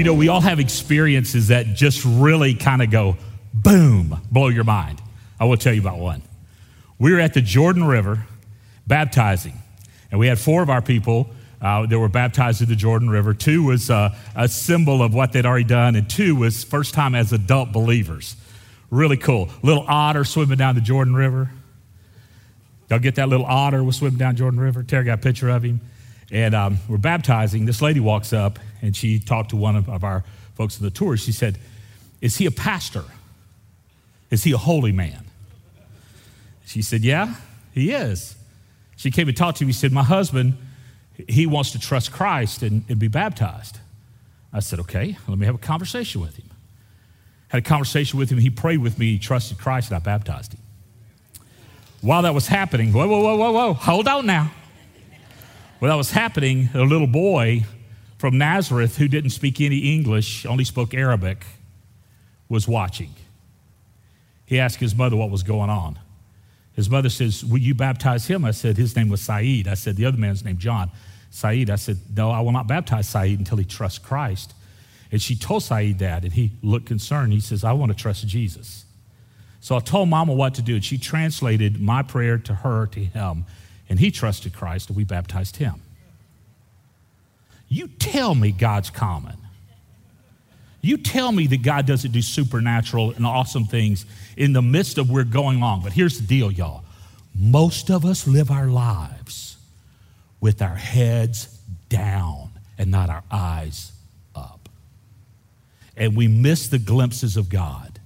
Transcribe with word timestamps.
You 0.00 0.04
know, 0.04 0.14
we 0.14 0.28
all 0.28 0.40
have 0.40 0.60
experiences 0.60 1.48
that 1.48 1.74
just 1.74 2.06
really 2.06 2.54
kind 2.54 2.80
of 2.80 2.90
go 2.90 3.18
boom, 3.52 4.18
blow 4.30 4.48
your 4.48 4.64
mind. 4.64 4.98
I 5.38 5.44
will 5.44 5.58
tell 5.58 5.74
you 5.74 5.80
about 5.82 5.98
one. 5.98 6.22
We 6.98 7.12
were 7.12 7.20
at 7.20 7.34
the 7.34 7.42
Jordan 7.42 7.84
River 7.84 8.24
baptizing, 8.86 9.58
and 10.10 10.18
we 10.18 10.26
had 10.26 10.38
four 10.38 10.62
of 10.62 10.70
our 10.70 10.80
people 10.80 11.28
uh, 11.60 11.84
that 11.84 11.98
were 11.98 12.08
baptized 12.08 12.62
in 12.62 12.70
the 12.70 12.76
Jordan 12.76 13.10
River. 13.10 13.34
Two 13.34 13.64
was 13.64 13.90
uh, 13.90 14.16
a 14.34 14.48
symbol 14.48 15.02
of 15.02 15.12
what 15.12 15.34
they'd 15.34 15.44
already 15.44 15.64
done, 15.64 15.94
and 15.96 16.08
two 16.08 16.34
was 16.34 16.64
first 16.64 16.94
time 16.94 17.14
as 17.14 17.34
adult 17.34 17.70
believers. 17.70 18.36
Really 18.88 19.18
cool. 19.18 19.50
Little 19.62 19.84
otter 19.86 20.24
swimming 20.24 20.56
down 20.56 20.76
the 20.76 20.80
Jordan 20.80 21.14
River. 21.14 21.50
Y'all 22.88 23.00
get 23.00 23.16
that 23.16 23.28
little 23.28 23.44
otter 23.44 23.84
was 23.84 23.96
swimming 23.96 24.18
down 24.18 24.34
Jordan 24.34 24.60
River? 24.60 24.82
Terry 24.82 25.04
got 25.04 25.18
a 25.18 25.22
picture 25.22 25.50
of 25.50 25.62
him. 25.62 25.82
And 26.30 26.54
um, 26.54 26.78
we're 26.88 26.98
baptizing. 26.98 27.64
This 27.64 27.82
lady 27.82 28.00
walks 28.00 28.32
up 28.32 28.58
and 28.82 28.96
she 28.96 29.18
talked 29.18 29.50
to 29.50 29.56
one 29.56 29.76
of, 29.76 29.88
of 29.88 30.04
our 30.04 30.24
folks 30.54 30.78
in 30.78 30.84
the 30.84 30.90
tour. 30.90 31.16
She 31.16 31.32
said, 31.32 31.58
Is 32.20 32.36
he 32.36 32.46
a 32.46 32.50
pastor? 32.50 33.04
Is 34.30 34.44
he 34.44 34.52
a 34.52 34.58
holy 34.58 34.92
man? 34.92 35.24
She 36.66 36.82
said, 36.82 37.02
Yeah, 37.02 37.34
he 37.72 37.90
is. 37.90 38.36
She 38.96 39.10
came 39.10 39.28
and 39.28 39.36
talked 39.36 39.58
to 39.58 39.64
me. 39.64 39.68
He 39.68 39.72
said, 39.72 39.92
My 39.92 40.04
husband, 40.04 40.56
he 41.28 41.46
wants 41.46 41.72
to 41.72 41.80
trust 41.80 42.12
Christ 42.12 42.62
and, 42.62 42.84
and 42.88 42.98
be 42.98 43.08
baptized. 43.08 43.78
I 44.52 44.60
said, 44.60 44.78
Okay, 44.80 45.16
let 45.26 45.38
me 45.38 45.46
have 45.46 45.56
a 45.56 45.58
conversation 45.58 46.20
with 46.20 46.36
him. 46.36 46.50
Had 47.48 47.58
a 47.58 47.62
conversation 47.62 48.18
with 48.18 48.30
him. 48.30 48.38
He 48.38 48.50
prayed 48.50 48.78
with 48.78 48.98
me. 48.98 49.12
He 49.12 49.18
trusted 49.18 49.58
Christ, 49.58 49.90
and 49.90 49.96
I 49.96 49.98
baptized 49.98 50.54
him. 50.54 50.60
While 52.00 52.22
that 52.22 52.34
was 52.34 52.46
happening, 52.46 52.92
whoa, 52.92 53.08
whoa, 53.08 53.20
whoa, 53.20 53.36
whoa, 53.36 53.52
whoa, 53.52 53.72
hold 53.74 54.06
on 54.06 54.26
now. 54.26 54.52
While 55.80 55.92
that 55.92 55.96
was 55.96 56.10
happening, 56.10 56.68
a 56.74 56.82
little 56.82 57.06
boy 57.06 57.64
from 58.18 58.36
Nazareth 58.36 58.98
who 58.98 59.08
didn't 59.08 59.30
speak 59.30 59.62
any 59.62 59.94
English, 59.94 60.44
only 60.44 60.64
spoke 60.64 60.92
Arabic, 60.92 61.46
was 62.50 62.68
watching. 62.68 63.14
He 64.44 64.60
asked 64.60 64.78
his 64.78 64.94
mother 64.94 65.16
what 65.16 65.30
was 65.30 65.42
going 65.42 65.70
on. 65.70 65.98
His 66.74 66.90
mother 66.90 67.08
says, 67.08 67.42
Will 67.42 67.58
you 67.58 67.74
baptize 67.74 68.26
him? 68.26 68.44
I 68.44 68.50
said, 68.50 68.76
His 68.76 68.94
name 68.94 69.08
was 69.08 69.22
Saeed. 69.22 69.66
I 69.66 69.72
said, 69.72 69.96
The 69.96 70.04
other 70.04 70.18
man's 70.18 70.44
name, 70.44 70.58
John. 70.58 70.90
Saeed. 71.30 71.70
I 71.70 71.76
said, 71.76 71.96
No, 72.14 72.30
I 72.30 72.40
will 72.40 72.52
not 72.52 72.66
baptize 72.66 73.08
Saeed 73.08 73.38
until 73.38 73.56
he 73.56 73.64
trusts 73.64 73.98
Christ. 73.98 74.52
And 75.10 75.22
she 75.22 75.34
told 75.34 75.62
Saeed 75.62 75.98
that, 76.00 76.24
and 76.24 76.32
he 76.34 76.52
looked 76.62 76.86
concerned. 76.86 77.32
He 77.32 77.40
says, 77.40 77.64
I 77.64 77.72
want 77.72 77.90
to 77.90 77.96
trust 77.96 78.26
Jesus. 78.26 78.84
So 79.60 79.76
I 79.76 79.80
told 79.80 80.10
Mama 80.10 80.34
what 80.34 80.54
to 80.56 80.62
do, 80.62 80.74
and 80.74 80.84
she 80.84 80.98
translated 80.98 81.80
my 81.80 82.02
prayer 82.02 82.36
to 82.36 82.54
her, 82.54 82.86
to 82.88 83.00
him, 83.00 83.46
and 83.90 83.98
he 83.98 84.12
trusted 84.12 84.54
Christ, 84.54 84.88
and 84.88 84.96
we 84.96 85.04
baptized 85.04 85.56
him. 85.56 85.82
You 87.68 87.88
tell 87.88 88.34
me 88.34 88.52
God's 88.52 88.88
common. 88.88 89.36
You 90.80 90.96
tell 90.96 91.30
me 91.30 91.46
that 91.48 91.62
God 91.62 91.86
doesn't 91.86 92.12
do 92.12 92.22
supernatural 92.22 93.10
and 93.10 93.26
awesome 93.26 93.66
things 93.66 94.06
in 94.36 94.52
the 94.52 94.62
midst 94.62 94.96
of 94.96 95.10
where 95.10 95.24
we're 95.24 95.30
going 95.30 95.62
on. 95.62 95.82
But 95.82 95.92
here's 95.92 96.18
the 96.18 96.26
deal, 96.26 96.50
y'all. 96.50 96.84
Most 97.34 97.90
of 97.90 98.04
us 98.04 98.26
live 98.26 98.50
our 98.50 98.68
lives 98.68 99.56
with 100.40 100.62
our 100.62 100.76
heads 100.76 101.58
down 101.88 102.50
and 102.78 102.90
not 102.90 103.10
our 103.10 103.24
eyes 103.30 103.92
up. 104.34 104.68
And 105.96 106.16
we 106.16 106.28
miss 106.28 106.68
the 106.68 106.78
glimpses 106.78 107.36
of 107.36 107.48
God. 107.48 108.00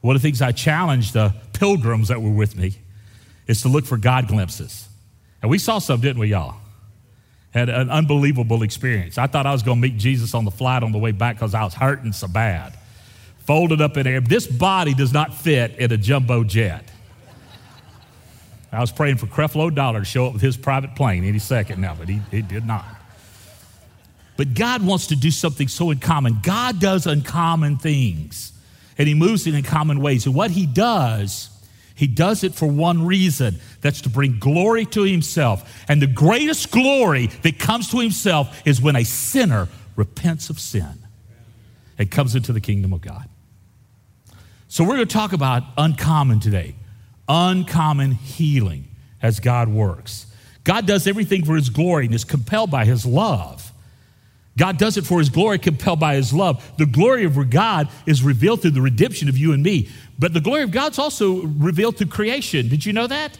One 0.00 0.16
of 0.16 0.22
the 0.22 0.26
things 0.26 0.40
I 0.40 0.52
challenged 0.52 1.12
the 1.12 1.34
pilgrims 1.52 2.08
that 2.08 2.22
were 2.22 2.30
with 2.30 2.56
me 2.56 2.76
is 3.46 3.62
to 3.62 3.68
look 3.68 3.84
for 3.84 3.96
God 3.96 4.28
glimpses. 4.28 4.88
And 5.40 5.50
we 5.50 5.58
saw 5.58 5.78
some, 5.78 6.00
didn't 6.00 6.20
we, 6.20 6.28
y'all? 6.28 6.56
Had 7.50 7.68
an 7.68 7.90
unbelievable 7.90 8.62
experience. 8.62 9.18
I 9.18 9.26
thought 9.26 9.46
I 9.46 9.52
was 9.52 9.62
going 9.62 9.82
to 9.82 9.88
meet 9.88 9.98
Jesus 9.98 10.34
on 10.34 10.44
the 10.44 10.50
flight 10.50 10.82
on 10.82 10.92
the 10.92 10.98
way 10.98 11.12
back 11.12 11.36
because 11.36 11.54
I 11.54 11.64
was 11.64 11.74
hurting 11.74 12.12
so 12.12 12.28
bad. 12.28 12.72
Folded 13.40 13.80
up 13.80 13.96
in 13.96 14.06
air. 14.06 14.20
This 14.20 14.46
body 14.46 14.94
does 14.94 15.12
not 15.12 15.34
fit 15.34 15.76
in 15.78 15.92
a 15.92 15.96
jumbo 15.96 16.44
jet. 16.44 16.88
I 18.70 18.80
was 18.80 18.90
praying 18.90 19.18
for 19.18 19.26
Creflo 19.26 19.74
Dollar 19.74 19.98
to 19.98 20.04
show 20.04 20.26
up 20.26 20.32
with 20.32 20.40
his 20.40 20.56
private 20.56 20.94
plane 20.94 21.24
any 21.24 21.38
second 21.38 21.80
now, 21.80 21.94
but 21.94 22.08
he, 22.08 22.22
he 22.30 22.40
did 22.40 22.64
not. 22.64 22.86
But 24.36 24.54
God 24.54 24.82
wants 24.82 25.08
to 25.08 25.16
do 25.16 25.30
something 25.30 25.68
so 25.68 25.90
uncommon. 25.90 26.38
God 26.42 26.80
does 26.80 27.06
uncommon 27.06 27.76
things, 27.76 28.52
and 28.96 29.06
He 29.06 29.14
moves 29.14 29.46
in 29.46 29.54
uncommon 29.54 30.00
ways. 30.00 30.26
And 30.26 30.34
what 30.34 30.50
He 30.50 30.66
does 30.66 31.50
he 31.94 32.06
does 32.06 32.44
it 32.44 32.54
for 32.54 32.66
one 32.66 33.06
reason 33.06 33.58
that's 33.80 34.00
to 34.02 34.08
bring 34.08 34.38
glory 34.38 34.86
to 34.86 35.02
himself. 35.02 35.84
And 35.88 36.00
the 36.00 36.06
greatest 36.06 36.70
glory 36.70 37.28
that 37.42 37.58
comes 37.58 37.90
to 37.90 37.98
himself 37.98 38.62
is 38.66 38.80
when 38.80 38.96
a 38.96 39.04
sinner 39.04 39.68
repents 39.96 40.50
of 40.50 40.58
sin 40.58 40.98
and 41.98 42.10
comes 42.10 42.34
into 42.34 42.52
the 42.52 42.60
kingdom 42.60 42.92
of 42.92 43.00
God. 43.00 43.28
So 44.68 44.84
we're 44.84 44.96
going 44.96 45.08
to 45.08 45.12
talk 45.14 45.32
about 45.32 45.64
uncommon 45.76 46.40
today 46.40 46.76
uncommon 47.28 48.12
healing 48.12 48.88
as 49.22 49.40
God 49.40 49.68
works. 49.68 50.26
God 50.64 50.86
does 50.86 51.06
everything 51.06 51.44
for 51.44 51.56
his 51.56 51.70
glory 51.70 52.06
and 52.06 52.14
is 52.14 52.24
compelled 52.24 52.70
by 52.70 52.84
his 52.84 53.06
love. 53.06 53.71
God 54.56 54.76
does 54.76 54.96
it 54.96 55.06
for 55.06 55.18
his 55.18 55.30
glory, 55.30 55.58
compelled 55.58 56.00
by 56.00 56.16
his 56.16 56.32
love. 56.32 56.72
The 56.76 56.86
glory 56.86 57.24
of 57.24 57.50
God 57.50 57.88
is 58.06 58.22
revealed 58.22 58.62
through 58.62 58.72
the 58.72 58.82
redemption 58.82 59.28
of 59.28 59.38
you 59.38 59.52
and 59.52 59.62
me. 59.62 59.88
But 60.18 60.34
the 60.34 60.40
glory 60.40 60.62
of 60.62 60.70
God's 60.70 60.98
also 60.98 61.42
revealed 61.42 61.96
through 61.96 62.08
creation. 62.08 62.68
Did 62.68 62.84
you 62.84 62.92
know 62.92 63.06
that? 63.06 63.38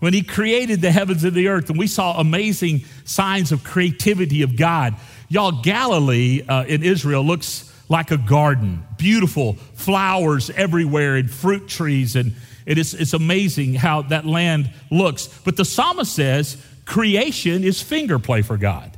When 0.00 0.12
he 0.12 0.22
created 0.22 0.80
the 0.80 0.90
heavens 0.90 1.22
and 1.22 1.34
the 1.34 1.48
earth, 1.48 1.70
and 1.70 1.78
we 1.78 1.86
saw 1.86 2.18
amazing 2.18 2.84
signs 3.04 3.52
of 3.52 3.62
creativity 3.62 4.42
of 4.42 4.56
God. 4.56 4.94
Y'all, 5.28 5.62
Galilee 5.62 6.42
uh, 6.46 6.64
in 6.64 6.82
Israel 6.82 7.24
looks 7.24 7.70
like 7.88 8.10
a 8.10 8.16
garden, 8.16 8.84
beautiful 8.96 9.54
flowers 9.74 10.50
everywhere 10.50 11.16
and 11.16 11.30
fruit 11.30 11.68
trees, 11.68 12.16
and 12.16 12.34
it 12.66 12.78
is, 12.78 12.94
it's 12.94 13.12
amazing 13.12 13.74
how 13.74 14.02
that 14.02 14.24
land 14.24 14.70
looks. 14.90 15.26
But 15.26 15.56
the 15.56 15.64
psalmist 15.64 16.14
says 16.14 16.62
creation 16.86 17.64
is 17.64 17.82
finger 17.82 18.18
play 18.18 18.42
for 18.42 18.56
God. 18.56 18.93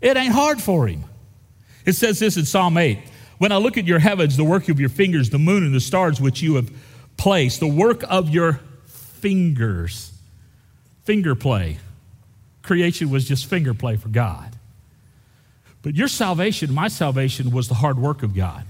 It 0.00 0.16
ain't 0.16 0.32
hard 0.32 0.60
for 0.60 0.86
him. 0.86 1.04
It 1.84 1.94
says 1.94 2.18
this 2.18 2.36
in 2.36 2.44
Psalm 2.44 2.76
8 2.76 2.98
when 3.38 3.52
I 3.52 3.56
look 3.56 3.76
at 3.76 3.86
your 3.86 4.00
heavens, 4.00 4.36
the 4.36 4.44
work 4.44 4.68
of 4.68 4.80
your 4.80 4.88
fingers, 4.88 5.30
the 5.30 5.38
moon 5.38 5.64
and 5.64 5.74
the 5.74 5.80
stars 5.80 6.20
which 6.20 6.42
you 6.42 6.56
have 6.56 6.70
placed, 7.16 7.60
the 7.60 7.68
work 7.68 8.02
of 8.08 8.28
your 8.28 8.60
fingers, 8.86 10.12
finger 11.04 11.34
play. 11.34 11.78
Creation 12.62 13.10
was 13.10 13.26
just 13.26 13.46
finger 13.46 13.74
play 13.74 13.96
for 13.96 14.08
God. 14.08 14.56
But 15.82 15.94
your 15.94 16.08
salvation, 16.08 16.74
my 16.74 16.88
salvation, 16.88 17.50
was 17.50 17.68
the 17.68 17.74
hard 17.74 17.98
work 17.98 18.22
of 18.22 18.34
God. 18.34 18.64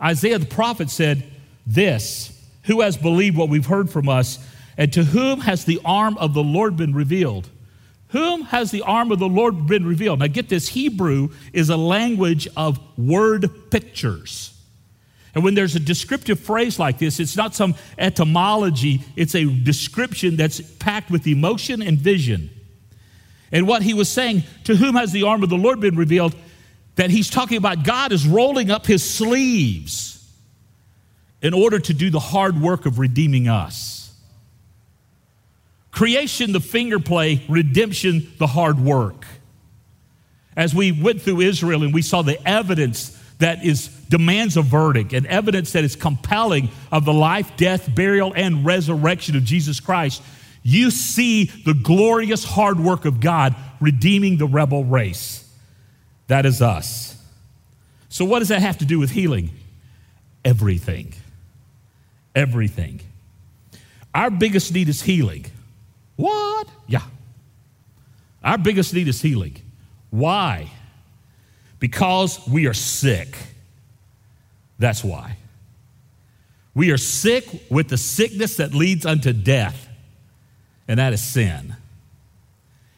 Isaiah 0.00 0.38
the 0.38 0.46
prophet 0.46 0.90
said 0.90 1.24
this 1.66 2.38
Who 2.64 2.82
has 2.82 2.96
believed 2.96 3.36
what 3.36 3.48
we've 3.48 3.66
heard 3.66 3.90
from 3.90 4.08
us, 4.08 4.38
and 4.76 4.92
to 4.92 5.02
whom 5.02 5.40
has 5.40 5.64
the 5.64 5.80
arm 5.84 6.18
of 6.18 6.34
the 6.34 6.42
Lord 6.42 6.76
been 6.76 6.94
revealed? 6.94 7.48
Whom 8.12 8.42
has 8.42 8.70
the 8.70 8.82
arm 8.82 9.10
of 9.10 9.18
the 9.18 9.28
Lord 9.28 9.66
been 9.66 9.86
revealed? 9.86 10.20
Now, 10.20 10.26
get 10.26 10.48
this 10.48 10.68
Hebrew 10.68 11.30
is 11.52 11.70
a 11.70 11.76
language 11.76 12.46
of 12.56 12.78
word 12.98 13.70
pictures. 13.70 14.54
And 15.34 15.42
when 15.42 15.54
there's 15.54 15.74
a 15.76 15.80
descriptive 15.80 16.38
phrase 16.38 16.78
like 16.78 16.98
this, 16.98 17.18
it's 17.18 17.38
not 17.38 17.54
some 17.54 17.74
etymology, 17.96 19.02
it's 19.16 19.34
a 19.34 19.44
description 19.44 20.36
that's 20.36 20.60
packed 20.60 21.10
with 21.10 21.26
emotion 21.26 21.80
and 21.80 21.98
vision. 21.98 22.50
And 23.50 23.66
what 23.66 23.82
he 23.82 23.94
was 23.94 24.10
saying, 24.10 24.42
to 24.64 24.76
whom 24.76 24.94
has 24.94 25.12
the 25.12 25.22
arm 25.22 25.42
of 25.42 25.48
the 25.48 25.56
Lord 25.56 25.80
been 25.80 25.96
revealed? 25.96 26.34
That 26.96 27.10
he's 27.10 27.30
talking 27.30 27.56
about 27.56 27.84
God 27.84 28.12
is 28.12 28.26
rolling 28.26 28.70
up 28.70 28.86
his 28.86 29.02
sleeves 29.08 30.30
in 31.40 31.54
order 31.54 31.78
to 31.78 31.94
do 31.94 32.10
the 32.10 32.20
hard 32.20 32.60
work 32.60 32.84
of 32.84 32.98
redeeming 32.98 33.48
us. 33.48 34.01
Creation, 35.92 36.52
the 36.52 36.60
finger 36.60 36.98
play, 36.98 37.44
redemption, 37.48 38.32
the 38.38 38.46
hard 38.46 38.80
work. 38.80 39.26
As 40.56 40.74
we 40.74 40.90
went 40.90 41.22
through 41.22 41.42
Israel 41.42 41.82
and 41.82 41.94
we 41.94 42.02
saw 42.02 42.22
the 42.22 42.46
evidence 42.48 43.18
that 43.38 43.64
is 43.64 43.88
demands 44.08 44.56
a 44.56 44.62
verdict 44.62 45.12
and 45.12 45.26
evidence 45.26 45.72
that 45.72 45.84
is 45.84 45.96
compelling 45.96 46.68
of 46.90 47.04
the 47.04 47.12
life, 47.12 47.56
death, 47.56 47.94
burial, 47.94 48.32
and 48.36 48.64
resurrection 48.64 49.36
of 49.36 49.44
Jesus 49.44 49.80
Christ, 49.80 50.22
you 50.62 50.90
see 50.90 51.44
the 51.44 51.74
glorious 51.74 52.44
hard 52.44 52.78
work 52.78 53.04
of 53.04 53.20
God 53.20 53.54
redeeming 53.80 54.36
the 54.36 54.46
rebel 54.46 54.84
race. 54.84 55.50
That 56.28 56.46
is 56.46 56.62
us. 56.62 57.16
So, 58.08 58.24
what 58.24 58.40
does 58.40 58.48
that 58.48 58.60
have 58.60 58.78
to 58.78 58.84
do 58.84 58.98
with 58.98 59.10
healing? 59.10 59.50
Everything. 60.44 61.14
Everything. 62.34 63.00
Our 64.14 64.30
biggest 64.30 64.72
need 64.72 64.88
is 64.88 65.02
healing. 65.02 65.46
What? 66.22 66.68
Yeah. 66.86 67.02
Our 68.44 68.56
biggest 68.56 68.94
need 68.94 69.08
is 69.08 69.20
healing. 69.20 69.56
Why? 70.10 70.70
Because 71.80 72.46
we 72.46 72.68
are 72.68 72.74
sick. 72.74 73.36
That's 74.78 75.02
why. 75.02 75.36
We 76.74 76.92
are 76.92 76.96
sick 76.96 77.64
with 77.70 77.88
the 77.88 77.96
sickness 77.96 78.58
that 78.58 78.72
leads 78.72 79.04
unto 79.04 79.32
death, 79.32 79.88
and 80.86 81.00
that 81.00 81.12
is 81.12 81.20
sin. 81.20 81.74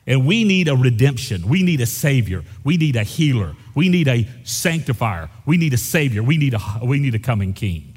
And 0.06 0.26
we 0.26 0.44
need 0.44 0.68
a 0.68 0.76
redemption. 0.76 1.48
We 1.48 1.62
need 1.62 1.80
a 1.80 1.86
savior. 1.86 2.44
We 2.62 2.76
need 2.76 2.94
a 2.94 3.04
healer. 3.04 3.56
We 3.74 3.88
need 3.88 4.06
a 4.06 4.28
sanctifier. 4.44 5.30
We 5.46 5.56
need 5.56 5.72
a 5.72 5.78
savior. 5.78 6.22
We 6.22 6.36
need 6.36 6.52
a, 6.52 6.60
we 6.82 6.98
need 6.98 7.14
a 7.14 7.18
coming 7.18 7.54
king. 7.54 7.96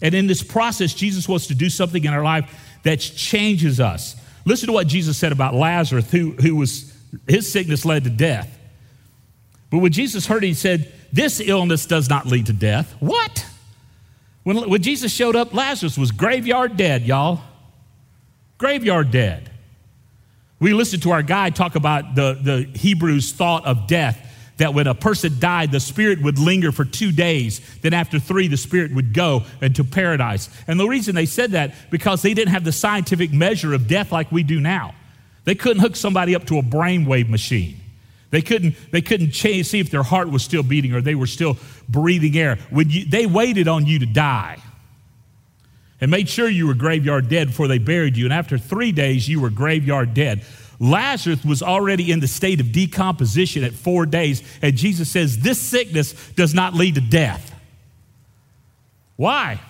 And 0.00 0.14
in 0.14 0.26
this 0.26 0.42
process, 0.42 0.94
Jesus 0.94 1.28
wants 1.28 1.48
to 1.48 1.54
do 1.54 1.68
something 1.68 2.02
in 2.02 2.14
our 2.14 2.24
life 2.24 2.50
that 2.82 2.96
changes 2.96 3.78
us. 3.78 4.16
Listen 4.44 4.66
to 4.66 4.72
what 4.72 4.86
Jesus 4.86 5.16
said 5.16 5.32
about 5.32 5.54
Lazarus, 5.54 6.10
who, 6.10 6.32
who 6.32 6.56
was, 6.56 6.92
his 7.28 7.50
sickness 7.50 7.84
led 7.84 8.04
to 8.04 8.10
death. 8.10 8.58
But 9.70 9.78
when 9.78 9.92
Jesus 9.92 10.26
heard 10.26 10.44
it, 10.44 10.48
he 10.48 10.54
said, 10.54 10.92
This 11.12 11.40
illness 11.40 11.86
does 11.86 12.08
not 12.08 12.26
lead 12.26 12.46
to 12.46 12.52
death. 12.52 12.94
What? 13.00 13.46
When, 14.42 14.68
when 14.68 14.82
Jesus 14.82 15.12
showed 15.12 15.36
up, 15.36 15.54
Lazarus 15.54 15.96
was 15.96 16.10
graveyard 16.10 16.76
dead, 16.76 17.02
y'all. 17.02 17.40
Graveyard 18.58 19.10
dead. 19.10 19.50
We 20.60 20.74
listened 20.74 21.02
to 21.04 21.10
our 21.10 21.22
guide 21.22 21.56
talk 21.56 21.74
about 21.74 22.14
the, 22.14 22.38
the 22.40 22.78
Hebrews 22.78 23.32
thought 23.32 23.64
of 23.66 23.86
death 23.86 24.31
that 24.62 24.74
when 24.74 24.86
a 24.86 24.94
person 24.94 25.40
died, 25.40 25.72
the 25.72 25.80
spirit 25.80 26.22
would 26.22 26.38
linger 26.38 26.70
for 26.70 26.84
two 26.84 27.10
days. 27.10 27.60
Then 27.80 27.92
after 27.92 28.20
three, 28.20 28.46
the 28.46 28.56
spirit 28.56 28.94
would 28.94 29.12
go 29.12 29.42
into 29.60 29.82
paradise. 29.82 30.48
And 30.68 30.78
the 30.78 30.86
reason 30.86 31.16
they 31.16 31.26
said 31.26 31.50
that, 31.50 31.74
because 31.90 32.22
they 32.22 32.32
didn't 32.32 32.52
have 32.52 32.62
the 32.62 32.70
scientific 32.70 33.32
measure 33.32 33.74
of 33.74 33.88
death 33.88 34.12
like 34.12 34.30
we 34.30 34.44
do 34.44 34.60
now. 34.60 34.94
They 35.42 35.56
couldn't 35.56 35.82
hook 35.82 35.96
somebody 35.96 36.36
up 36.36 36.44
to 36.46 36.58
a 36.58 36.62
brainwave 36.62 37.28
machine. 37.28 37.80
They 38.30 38.40
couldn't, 38.40 38.76
they 38.92 39.02
couldn't 39.02 39.32
change, 39.32 39.66
see 39.66 39.80
if 39.80 39.90
their 39.90 40.04
heart 40.04 40.30
was 40.30 40.44
still 40.44 40.62
beating 40.62 40.94
or 40.94 41.00
they 41.00 41.16
were 41.16 41.26
still 41.26 41.56
breathing 41.88 42.38
air. 42.38 42.56
When 42.70 42.88
you, 42.88 43.04
they 43.04 43.26
waited 43.26 43.66
on 43.66 43.84
you 43.86 43.98
to 43.98 44.06
die 44.06 44.62
and 46.00 46.08
made 46.08 46.28
sure 46.28 46.48
you 46.48 46.68
were 46.68 46.74
graveyard 46.74 47.28
dead 47.28 47.48
before 47.48 47.66
they 47.66 47.78
buried 47.78 48.16
you. 48.16 48.26
And 48.26 48.32
after 48.32 48.58
three 48.58 48.92
days, 48.92 49.28
you 49.28 49.40
were 49.40 49.50
graveyard 49.50 50.14
dead. 50.14 50.44
Lazarus 50.82 51.44
was 51.44 51.62
already 51.62 52.10
in 52.10 52.18
the 52.18 52.26
state 52.26 52.60
of 52.60 52.72
decomposition 52.72 53.62
at 53.62 53.72
four 53.72 54.04
days, 54.04 54.42
and 54.60 54.76
Jesus 54.76 55.08
says, 55.08 55.38
This 55.38 55.60
sickness 55.60 56.12
does 56.32 56.54
not 56.54 56.74
lead 56.74 56.96
to 56.96 57.00
death. 57.00 57.54
Why? 59.14 59.60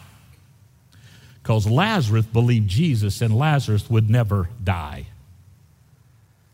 Because 1.43 1.67
Lazarus 1.67 2.25
believed 2.25 2.67
Jesus, 2.67 3.21
and 3.21 3.37
Lazarus 3.37 3.91
would 3.91 4.09
never 4.09 4.49
die. 4.65 5.05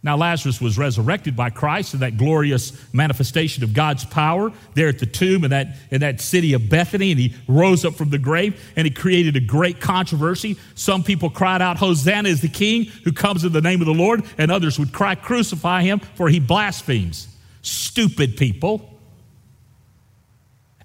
Now, 0.09 0.17
Lazarus 0.17 0.59
was 0.59 0.79
resurrected 0.79 1.37
by 1.37 1.51
Christ 1.51 1.93
in 1.93 2.01
that 2.01 2.17
glorious 2.17 2.73
manifestation 2.95 3.63
of 3.63 3.75
God's 3.75 4.07
power 4.07 4.51
there 4.73 4.89
at 4.89 5.01
the 5.01 5.05
tomb 5.05 5.45
in 5.45 5.51
that, 5.51 5.77
in 5.91 6.01
that 6.01 6.23
city 6.23 6.55
of 6.55 6.71
Bethany, 6.71 7.11
and 7.11 7.21
he 7.21 7.35
rose 7.47 7.85
up 7.85 7.93
from 7.93 8.09
the 8.09 8.17
grave 8.17 8.59
and 8.75 8.87
he 8.87 8.91
created 8.91 9.37
a 9.37 9.41
great 9.41 9.83
controversy. 9.83 10.57
Some 10.75 11.05
people 11.05 11.29
cried 11.29 11.61
out, 11.61 11.77
Hosanna 11.77 12.31
is 12.31 12.41
the 12.41 12.49
King 12.49 12.87
who 13.05 13.13
comes 13.13 13.45
in 13.45 13.53
the 13.53 13.61
name 13.61 13.83
of 13.83 13.87
the 13.87 13.93
Lord, 13.93 14.25
and 14.39 14.51
others 14.51 14.79
would 14.79 14.95
cry, 14.95 15.15
Crucify 15.15 15.83
him, 15.83 15.99
for 15.99 16.31
he 16.31 16.41
blasphemes. 16.41 17.29
Stupid 17.61 18.39
people. 18.39 18.99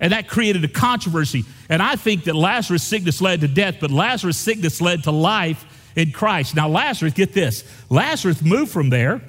And 0.02 0.12
that 0.12 0.28
created 0.28 0.66
a 0.66 0.68
controversy. 0.68 1.46
And 1.70 1.82
I 1.82 1.96
think 1.96 2.26
that 2.26 2.36
Lazarus' 2.36 2.84
sickness 2.84 3.22
led 3.22 3.40
to 3.40 3.48
death, 3.48 3.78
but 3.80 3.90
Lazarus' 3.90 4.36
sickness 4.36 4.82
led 4.82 5.04
to 5.06 5.12
life 5.12 5.66
in 5.96 6.12
Christ. 6.12 6.56
Now, 6.56 6.68
Lazarus, 6.68 7.14
get 7.14 7.34
this 7.34 7.64
Lazarus 7.90 8.42
moved 8.42 8.72
from 8.72 8.90
there 8.90 9.22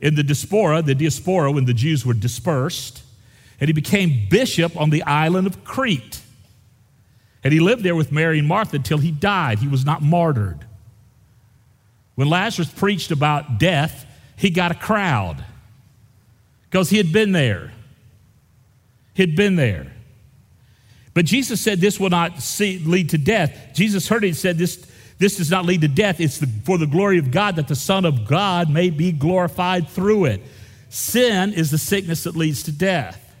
in 0.00 0.14
the 0.14 0.22
diaspora, 0.22 0.82
the 0.82 0.94
diaspora 0.94 1.52
when 1.52 1.64
the 1.64 1.74
Jews 1.74 2.04
were 2.04 2.14
dispersed, 2.14 3.02
and 3.60 3.68
he 3.68 3.72
became 3.72 4.26
bishop 4.28 4.76
on 4.76 4.90
the 4.90 5.02
island 5.04 5.46
of 5.46 5.64
Crete. 5.64 6.20
And 7.44 7.52
he 7.52 7.60
lived 7.60 7.82
there 7.82 7.96
with 7.96 8.12
Mary 8.12 8.38
and 8.38 8.46
Martha 8.46 8.76
until 8.76 8.98
he 8.98 9.10
died. 9.10 9.58
He 9.58 9.68
was 9.68 9.84
not 9.84 10.02
martyred. 10.02 10.64
When 12.14 12.28
Lazarus 12.28 12.70
preached 12.70 13.10
about 13.10 13.58
death, 13.58 14.06
he 14.36 14.50
got 14.50 14.70
a 14.70 14.74
crowd 14.74 15.44
because 16.70 16.90
he 16.90 16.98
had 16.98 17.12
been 17.12 17.32
there. 17.32 17.72
He'd 19.14 19.36
been 19.36 19.56
there. 19.56 19.92
But 21.14 21.26
Jesus 21.26 21.60
said 21.60 21.80
this 21.80 22.00
will 22.00 22.10
not 22.10 22.40
see, 22.40 22.78
lead 22.78 23.10
to 23.10 23.18
death. 23.18 23.56
Jesus 23.74 24.08
heard 24.08 24.24
it 24.24 24.28
and 24.28 24.36
said, 24.36 24.58
This 24.58 24.84
this 25.22 25.36
does 25.36 25.52
not 25.52 25.64
lead 25.64 25.82
to 25.82 25.88
death. 25.88 26.18
It's 26.18 26.38
the, 26.38 26.48
for 26.64 26.78
the 26.78 26.86
glory 26.86 27.18
of 27.18 27.30
God 27.30 27.54
that 27.54 27.68
the 27.68 27.76
Son 27.76 28.04
of 28.04 28.26
God 28.26 28.68
may 28.68 28.90
be 28.90 29.12
glorified 29.12 29.88
through 29.88 30.24
it. 30.24 30.42
Sin 30.88 31.52
is 31.52 31.70
the 31.70 31.78
sickness 31.78 32.24
that 32.24 32.34
leads 32.34 32.64
to 32.64 32.72
death. 32.72 33.32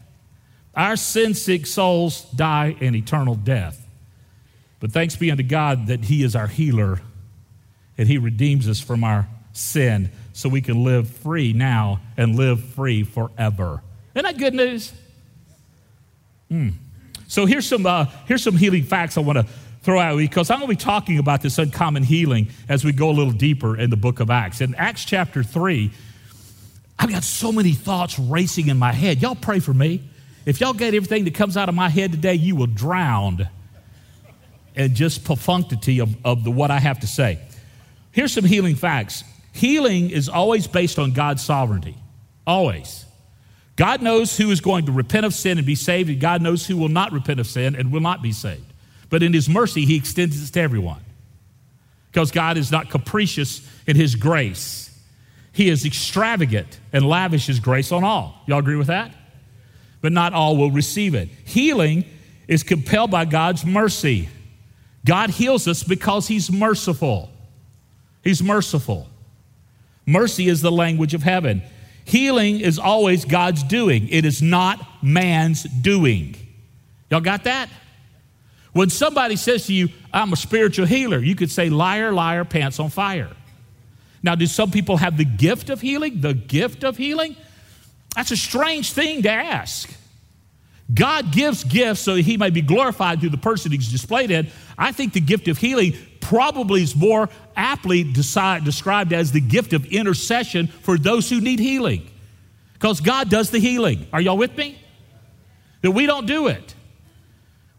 Our 0.76 0.94
sin 0.94 1.34
sick 1.34 1.66
souls 1.66 2.22
die 2.36 2.76
in 2.78 2.94
eternal 2.94 3.34
death. 3.34 3.84
But 4.78 4.92
thanks 4.92 5.16
be 5.16 5.32
unto 5.32 5.42
God 5.42 5.88
that 5.88 6.04
He 6.04 6.22
is 6.22 6.36
our 6.36 6.46
healer 6.46 7.00
and 7.98 8.06
He 8.06 8.16
redeems 8.16 8.68
us 8.68 8.78
from 8.78 9.02
our 9.02 9.26
sin 9.52 10.12
so 10.32 10.48
we 10.48 10.60
can 10.60 10.84
live 10.84 11.08
free 11.08 11.52
now 11.52 12.00
and 12.16 12.36
live 12.36 12.62
free 12.62 13.02
forever. 13.02 13.82
Isn't 14.14 14.24
that 14.24 14.38
good 14.38 14.54
news? 14.54 14.92
Mm. 16.48 16.74
So 17.26 17.44
here's 17.46 17.66
some, 17.66 17.86
uh, 17.86 18.06
here's 18.26 18.44
some 18.44 18.56
healing 18.56 18.84
facts 18.84 19.16
I 19.16 19.20
want 19.22 19.38
to 19.38 19.46
throw 19.82 19.98
out 19.98 20.16
because 20.16 20.50
I'm 20.50 20.58
going 20.58 20.70
to 20.70 20.76
be 20.76 20.82
talking 20.82 21.18
about 21.18 21.42
this 21.42 21.58
uncommon 21.58 22.04
healing 22.04 22.48
as 22.68 22.84
we 22.84 22.92
go 22.92 23.10
a 23.10 23.12
little 23.12 23.32
deeper 23.32 23.76
in 23.76 23.90
the 23.90 23.96
book 23.96 24.20
of 24.20 24.30
Acts. 24.30 24.60
In 24.60 24.74
Acts 24.76 25.04
chapter 25.04 25.42
3, 25.42 25.90
I've 26.98 27.10
got 27.10 27.24
so 27.24 27.50
many 27.50 27.72
thoughts 27.72 28.18
racing 28.18 28.68
in 28.68 28.78
my 28.78 28.92
head. 28.92 29.20
Y'all 29.20 29.34
pray 29.34 29.58
for 29.58 29.74
me. 29.74 30.02
If 30.46 30.60
y'all 30.60 30.72
get 30.72 30.94
everything 30.94 31.24
that 31.24 31.34
comes 31.34 31.56
out 31.56 31.68
of 31.68 31.74
my 31.74 31.88
head 31.88 32.12
today, 32.12 32.34
you 32.34 32.56
will 32.56 32.66
drown 32.66 33.48
in 34.74 34.94
just 34.94 35.24
profundity 35.24 36.00
of, 36.00 36.14
of 36.24 36.44
the, 36.44 36.50
what 36.50 36.70
I 36.70 36.78
have 36.78 37.00
to 37.00 37.06
say. 37.06 37.38
Here's 38.12 38.32
some 38.32 38.44
healing 38.44 38.76
facts 38.76 39.24
healing 39.52 40.10
is 40.10 40.28
always 40.28 40.66
based 40.66 40.98
on 40.98 41.12
God's 41.12 41.42
sovereignty. 41.42 41.96
Always. 42.46 43.04
God 43.76 44.02
knows 44.02 44.36
who 44.36 44.50
is 44.50 44.60
going 44.60 44.86
to 44.86 44.92
repent 44.92 45.26
of 45.26 45.34
sin 45.34 45.58
and 45.58 45.66
be 45.66 45.74
saved, 45.74 46.10
and 46.10 46.20
God 46.20 46.42
knows 46.42 46.66
who 46.66 46.76
will 46.76 46.88
not 46.88 47.12
repent 47.12 47.40
of 47.40 47.46
sin 47.46 47.74
and 47.74 47.90
will 47.90 48.00
not 48.00 48.22
be 48.22 48.32
saved. 48.32 48.71
But 49.12 49.22
in 49.22 49.34
His 49.34 49.46
mercy, 49.46 49.84
He 49.84 49.96
extends 49.96 50.42
it 50.42 50.54
to 50.54 50.60
everyone. 50.60 51.02
Because 52.10 52.30
God 52.30 52.56
is 52.56 52.72
not 52.72 52.88
capricious 52.88 53.60
in 53.86 53.94
His 53.94 54.14
grace, 54.14 54.98
He 55.52 55.68
is 55.68 55.84
extravagant 55.84 56.80
and 56.94 57.06
lavishes 57.06 57.60
grace 57.60 57.92
on 57.92 58.04
all. 58.04 58.40
Y'all 58.46 58.58
agree 58.58 58.76
with 58.76 58.86
that? 58.86 59.14
But 60.00 60.12
not 60.12 60.32
all 60.32 60.56
will 60.56 60.70
receive 60.70 61.14
it. 61.14 61.28
Healing 61.44 62.06
is 62.48 62.62
compelled 62.62 63.10
by 63.10 63.26
God's 63.26 63.66
mercy. 63.66 64.30
God 65.04 65.28
heals 65.28 65.68
us 65.68 65.82
because 65.82 66.26
He's 66.28 66.50
merciful. 66.50 67.28
He's 68.24 68.42
merciful. 68.42 69.08
Mercy 70.06 70.48
is 70.48 70.62
the 70.62 70.72
language 70.72 71.12
of 71.12 71.22
heaven. 71.22 71.60
Healing 72.06 72.60
is 72.60 72.78
always 72.78 73.26
God's 73.26 73.62
doing, 73.62 74.08
it 74.08 74.24
is 74.24 74.40
not 74.40 75.02
man's 75.02 75.64
doing. 75.64 76.34
Y'all 77.10 77.20
got 77.20 77.44
that? 77.44 77.68
When 78.72 78.88
somebody 78.90 79.36
says 79.36 79.66
to 79.66 79.72
you, 79.72 79.88
I'm 80.12 80.32
a 80.32 80.36
spiritual 80.36 80.86
healer, 80.86 81.18
you 81.18 81.34
could 81.34 81.50
say, 81.50 81.68
liar, 81.68 82.12
liar, 82.12 82.44
pants 82.44 82.80
on 82.80 82.90
fire. 82.90 83.30
Now, 84.22 84.34
do 84.34 84.46
some 84.46 84.70
people 84.70 84.96
have 84.98 85.16
the 85.16 85.24
gift 85.24 85.68
of 85.68 85.80
healing? 85.80 86.20
The 86.20 86.32
gift 86.32 86.84
of 86.84 86.96
healing? 86.96 87.36
That's 88.14 88.30
a 88.30 88.36
strange 88.36 88.92
thing 88.92 89.22
to 89.22 89.30
ask. 89.30 89.90
God 90.92 91.32
gives 91.32 91.64
gifts 91.64 92.00
so 92.00 92.14
that 92.14 92.22
he 92.22 92.36
may 92.36 92.50
be 92.50 92.60
glorified 92.60 93.20
through 93.20 93.30
the 93.30 93.38
person 93.38 93.72
he's 93.72 93.90
displayed 93.90 94.30
in. 94.30 94.48
I 94.76 94.92
think 94.92 95.12
the 95.12 95.20
gift 95.20 95.48
of 95.48 95.58
healing 95.58 95.94
probably 96.20 96.82
is 96.82 96.94
more 96.94 97.28
aptly 97.56 98.04
decide, 98.04 98.64
described 98.64 99.12
as 99.12 99.32
the 99.32 99.40
gift 99.40 99.72
of 99.72 99.86
intercession 99.86 100.66
for 100.66 100.98
those 100.98 101.28
who 101.28 101.40
need 101.40 101.58
healing. 101.58 102.08
Because 102.74 103.00
God 103.00 103.30
does 103.30 103.50
the 103.50 103.58
healing. 103.58 104.06
Are 104.12 104.20
y'all 104.20 104.36
with 104.36 104.56
me? 104.56 104.78
That 105.82 105.92
we 105.92 106.06
don't 106.06 106.26
do 106.26 106.48
it. 106.48 106.74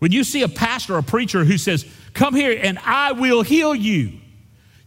When 0.04 0.12
you 0.12 0.26
see 0.26 0.42
a 0.42 0.50
pastor 0.50 0.96
or 0.96 0.98
a 0.98 1.04
preacher 1.04 1.46
who 1.46 1.58
says, 1.58 1.86
Come 2.14 2.36
here 2.36 2.60
and 2.62 2.78
I 2.80 3.14
will 3.14 3.42
heal 3.42 3.74
you, 3.74 4.12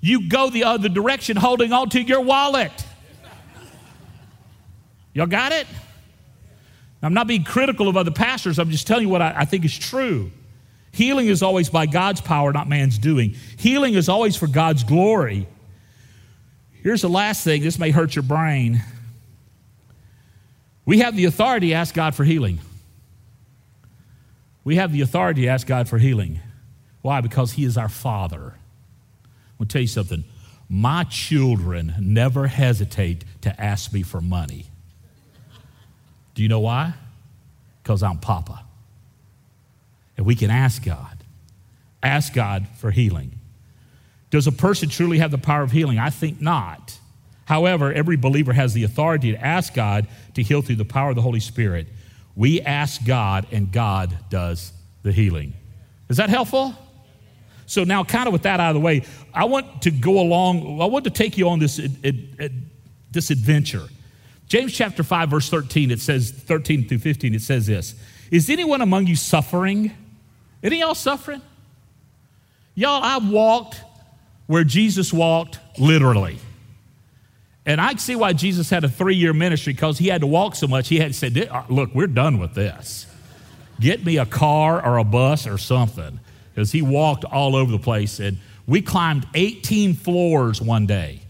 you 0.02 0.28
go 0.28 0.50
the 0.50 0.64
other 0.64 0.90
direction 0.90 1.38
holding 1.38 1.72
on 1.72 1.88
to 1.88 2.02
your 2.02 2.20
wallet. 2.20 2.70
Y'all 5.14 5.26
got 5.26 5.52
it? 5.52 5.66
I'm 7.02 7.14
not 7.14 7.26
being 7.26 7.44
critical 7.44 7.88
of 7.88 7.96
other 7.96 8.10
pastors, 8.10 8.58
I'm 8.58 8.68
just 8.68 8.86
telling 8.86 9.04
you 9.04 9.08
what 9.08 9.22
I, 9.22 9.32
I 9.34 9.44
think 9.46 9.64
is 9.64 9.78
true. 9.78 10.30
Healing 10.92 11.28
is 11.28 11.42
always 11.42 11.70
by 11.70 11.86
God's 11.86 12.20
power, 12.20 12.52
not 12.52 12.68
man's 12.68 12.98
doing. 12.98 13.36
Healing 13.56 13.94
is 13.94 14.10
always 14.10 14.36
for 14.36 14.48
God's 14.48 14.84
glory. 14.84 15.48
Here's 16.82 17.00
the 17.00 17.08
last 17.08 17.42
thing 17.42 17.62
this 17.62 17.78
may 17.78 17.90
hurt 17.90 18.14
your 18.14 18.22
brain. 18.22 18.82
We 20.84 20.98
have 20.98 21.16
the 21.16 21.24
authority 21.24 21.68
to 21.68 21.74
ask 21.74 21.94
God 21.94 22.14
for 22.14 22.24
healing. 22.24 22.58
We 24.66 24.74
have 24.74 24.90
the 24.90 25.00
authority 25.00 25.42
to 25.42 25.46
ask 25.46 25.64
God 25.64 25.88
for 25.88 25.96
healing. 25.96 26.40
Why? 27.00 27.20
Because 27.20 27.52
He 27.52 27.64
is 27.64 27.78
our 27.78 27.88
Father. 27.88 28.54
I'll 29.60 29.66
tell 29.66 29.80
you 29.80 29.86
something. 29.86 30.24
My 30.68 31.04
children 31.04 31.94
never 32.00 32.48
hesitate 32.48 33.24
to 33.42 33.60
ask 33.60 33.92
me 33.92 34.02
for 34.02 34.20
money. 34.20 34.66
Do 36.34 36.42
you 36.42 36.48
know 36.48 36.58
why? 36.58 36.94
Because 37.80 38.02
I'm 38.02 38.18
Papa. 38.18 38.64
And 40.16 40.26
we 40.26 40.34
can 40.34 40.50
ask 40.50 40.84
God. 40.84 41.16
Ask 42.02 42.34
God 42.34 42.66
for 42.78 42.90
healing. 42.90 43.38
Does 44.30 44.48
a 44.48 44.52
person 44.52 44.88
truly 44.88 45.18
have 45.18 45.30
the 45.30 45.38
power 45.38 45.62
of 45.62 45.70
healing? 45.70 46.00
I 46.00 46.10
think 46.10 46.40
not. 46.40 46.98
However, 47.44 47.92
every 47.92 48.16
believer 48.16 48.52
has 48.52 48.74
the 48.74 48.82
authority 48.82 49.30
to 49.30 49.40
ask 49.40 49.74
God 49.74 50.08
to 50.34 50.42
heal 50.42 50.60
through 50.60 50.74
the 50.74 50.84
power 50.84 51.10
of 51.10 51.14
the 51.14 51.22
Holy 51.22 51.38
Spirit. 51.38 51.86
We 52.36 52.60
ask 52.60 53.04
God, 53.04 53.46
and 53.50 53.72
God 53.72 54.16
does 54.28 54.72
the 55.02 55.10
healing. 55.10 55.54
Is 56.08 56.18
that 56.18 56.28
helpful? 56.28 56.74
So, 57.64 57.82
now, 57.82 58.04
kind 58.04 58.28
of 58.28 58.32
with 58.32 58.42
that 58.42 58.60
out 58.60 58.70
of 58.70 58.74
the 58.74 58.80
way, 58.80 59.04
I 59.34 59.46
want 59.46 59.82
to 59.82 59.90
go 59.90 60.20
along, 60.20 60.80
I 60.80 60.84
want 60.84 61.04
to 61.04 61.10
take 61.10 61.36
you 61.36 61.48
on 61.48 61.58
this, 61.58 61.80
this 63.10 63.30
adventure. 63.30 63.88
James 64.46 64.72
chapter 64.72 65.02
5, 65.02 65.30
verse 65.30 65.50
13, 65.50 65.90
it 65.90 66.00
says, 66.00 66.30
13 66.30 66.86
through 66.86 66.98
15, 66.98 67.34
it 67.34 67.42
says 67.42 67.66
this 67.66 67.94
Is 68.30 68.48
anyone 68.50 68.82
among 68.82 69.06
you 69.06 69.16
suffering? 69.16 69.92
Any 70.62 70.80
y'all 70.80 70.94
suffering? 70.94 71.42
Y'all, 72.74 73.02
I 73.02 73.18
walked 73.18 73.80
where 74.46 74.64
Jesus 74.64 75.12
walked 75.12 75.58
literally. 75.78 76.38
And 77.66 77.80
I 77.80 77.96
see 77.96 78.14
why 78.14 78.32
Jesus 78.32 78.70
had 78.70 78.84
a 78.84 78.88
three 78.88 79.16
year 79.16 79.32
ministry 79.32 79.72
because 79.72 79.98
he 79.98 80.06
had 80.06 80.20
to 80.20 80.26
walk 80.26 80.54
so 80.54 80.68
much. 80.68 80.88
He 80.88 81.00
had 81.00 81.14
say, 81.14 81.48
uh, 81.48 81.64
Look, 81.68 81.92
we're 81.94 82.06
done 82.06 82.38
with 82.38 82.54
this. 82.54 83.06
Get 83.80 84.04
me 84.04 84.16
a 84.18 84.24
car 84.24 84.82
or 84.82 84.96
a 84.98 85.04
bus 85.04 85.46
or 85.46 85.58
something. 85.58 86.20
Because 86.54 86.72
he 86.72 86.80
walked 86.80 87.24
all 87.24 87.56
over 87.56 87.70
the 87.70 87.78
place. 87.78 88.20
And 88.20 88.38
we 88.66 88.80
climbed 88.80 89.26
18 89.34 89.94
floors 89.94 90.62
one 90.62 90.86
day. 90.86 91.20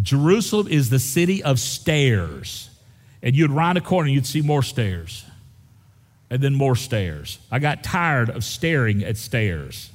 Jerusalem 0.00 0.68
is 0.68 0.90
the 0.90 0.98
city 0.98 1.42
of 1.42 1.58
stairs. 1.58 2.70
And 3.22 3.34
you'd 3.34 3.50
round 3.50 3.78
a 3.78 3.80
corner 3.80 4.06
and 4.06 4.14
you'd 4.14 4.26
see 4.26 4.42
more 4.42 4.62
stairs. 4.62 5.24
And 6.28 6.42
then 6.42 6.54
more 6.54 6.76
stairs. 6.76 7.38
I 7.50 7.58
got 7.58 7.82
tired 7.82 8.30
of 8.30 8.44
staring 8.44 9.02
at 9.02 9.16
stairs. 9.16 9.90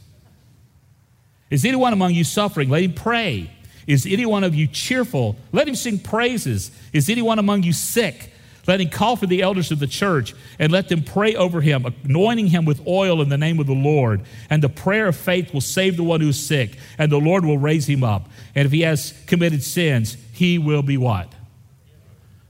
Is 1.50 1.64
anyone 1.64 1.94
among 1.94 2.14
you 2.14 2.24
suffering? 2.24 2.70
Let 2.70 2.84
him 2.84 2.94
pray. 2.94 3.55
Is 3.88 4.06
any 4.06 4.26
one 4.26 4.44
of 4.44 4.56
you 4.56 4.68
cheerful? 4.68 5.36
Let 5.52 5.68
him 5.68 5.76
sing 5.76 6.00
praises. 6.00 6.72
Is 6.92 7.10
anyone 7.10 7.40
among 7.40 7.64
you 7.64 7.74
sick? 7.74 8.32
Let 8.68 8.82
him 8.82 8.90
call 8.90 9.16
for 9.16 9.28
the 9.28 9.44
elders 9.44 9.72
of 9.72 9.80
the 9.80 9.88
church 9.88 10.34
and 10.58 10.72
let 10.72 10.90
them 10.90 11.04
pray 11.04 11.36
over 11.36 11.62
him, 11.62 11.86
anointing 12.04 12.48
him 12.48 12.66
with 12.66 12.88
oil 12.88 13.22
in 13.22 13.30
the 13.30 13.38
name 13.38 13.60
of 13.60 13.68
the 13.68 13.74
Lord. 13.74 14.22
And 14.50 14.64
the 14.64 14.70
prayer 14.70 15.08
of 15.08 15.16
faith 15.16 15.54
will 15.54 15.62
save 15.62 15.98
the 15.98 16.04
one 16.04 16.22
who 16.22 16.30
is 16.30 16.44
sick, 16.44 16.78
and 16.98 17.12
the 17.12 17.20
Lord 17.20 17.46
will 17.46 17.60
raise 17.60 17.88
him 17.88 18.04
up. 18.04 18.28
And 18.56 18.66
if 18.66 18.72
he 18.72 18.82
has 18.82 19.14
committed 19.28 19.64
sins, 19.64 20.18
he 20.34 20.58
will 20.58 20.82
be 20.82 20.98
what? 20.98 21.32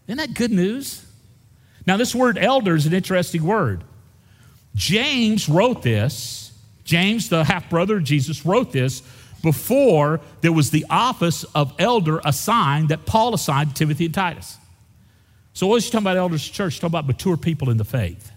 Isn't 0.07 0.17
that 0.17 0.33
good 0.33 0.51
news? 0.51 1.05
Now, 1.85 1.97
this 1.97 2.15
word 2.15 2.37
elder 2.37 2.75
is 2.75 2.85
an 2.85 2.93
interesting 2.93 3.43
word. 3.43 3.83
James 4.73 5.49
wrote 5.49 5.81
this. 5.81 6.53
James, 6.83 7.29
the 7.29 7.43
half 7.43 7.69
brother 7.69 7.97
of 7.97 8.03
Jesus, 8.03 8.45
wrote 8.45 8.71
this 8.71 9.01
before 9.45 10.19
there 10.41 10.51
was 10.51 10.71
the 10.71 10.85
office 10.89 11.43
of 11.55 11.73
elder 11.79 12.19
assigned 12.25 12.89
that 12.89 13.05
Paul 13.05 13.35
assigned 13.35 13.69
to 13.69 13.75
Timothy 13.75 14.05
and 14.05 14.13
Titus. 14.13 14.57
So, 15.53 15.67
what 15.67 15.75
is 15.77 15.85
he 15.85 15.91
talking 15.91 16.03
about 16.03 16.17
elders 16.17 16.49
church? 16.49 16.77
Talking 16.77 16.87
about 16.87 17.07
mature 17.07 17.37
people 17.37 17.69
in 17.69 17.77
the 17.77 17.85
faith. 17.85 18.31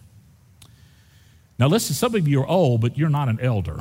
Now, 1.58 1.66
listen, 1.66 1.94
some 1.94 2.14
of 2.14 2.28
you 2.28 2.42
are 2.42 2.46
old, 2.46 2.82
but 2.82 2.96
you're 2.96 3.08
not 3.08 3.28
an 3.28 3.40
elder. 3.40 3.80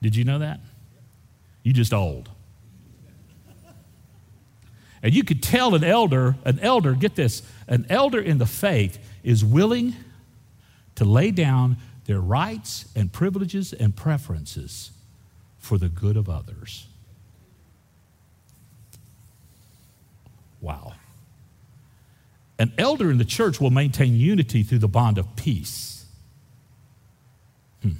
Did 0.00 0.14
you 0.16 0.24
know 0.24 0.38
that? 0.38 0.60
You 1.64 1.72
just 1.72 1.92
old. 1.92 2.30
And 5.02 5.12
you 5.12 5.24
could 5.24 5.42
tell 5.42 5.74
an 5.74 5.82
elder, 5.82 6.36
an 6.44 6.60
elder, 6.60 6.92
get 6.92 7.16
this, 7.16 7.42
an 7.66 7.86
elder 7.90 8.20
in 8.20 8.38
the 8.38 8.46
faith 8.46 8.98
is 9.24 9.44
willing 9.44 9.96
to 10.94 11.04
lay 11.04 11.30
down 11.32 11.76
their 12.06 12.20
rights 12.20 12.86
and 12.96 13.12
privileges 13.12 13.72
and 13.72 13.94
preferences 13.94 14.90
for 15.58 15.78
the 15.78 15.88
good 15.88 16.16
of 16.16 16.28
others. 16.28 16.86
Wow. 20.60 20.94
An 22.58 22.72
elder 22.76 23.10
in 23.10 23.18
the 23.18 23.24
church 23.24 23.60
will 23.60 23.70
maintain 23.70 24.16
unity 24.16 24.62
through 24.62 24.80
the 24.80 24.88
bond 24.88 25.16
of 25.16 25.36
peace. 25.36 26.04
Hmm. 27.82 27.92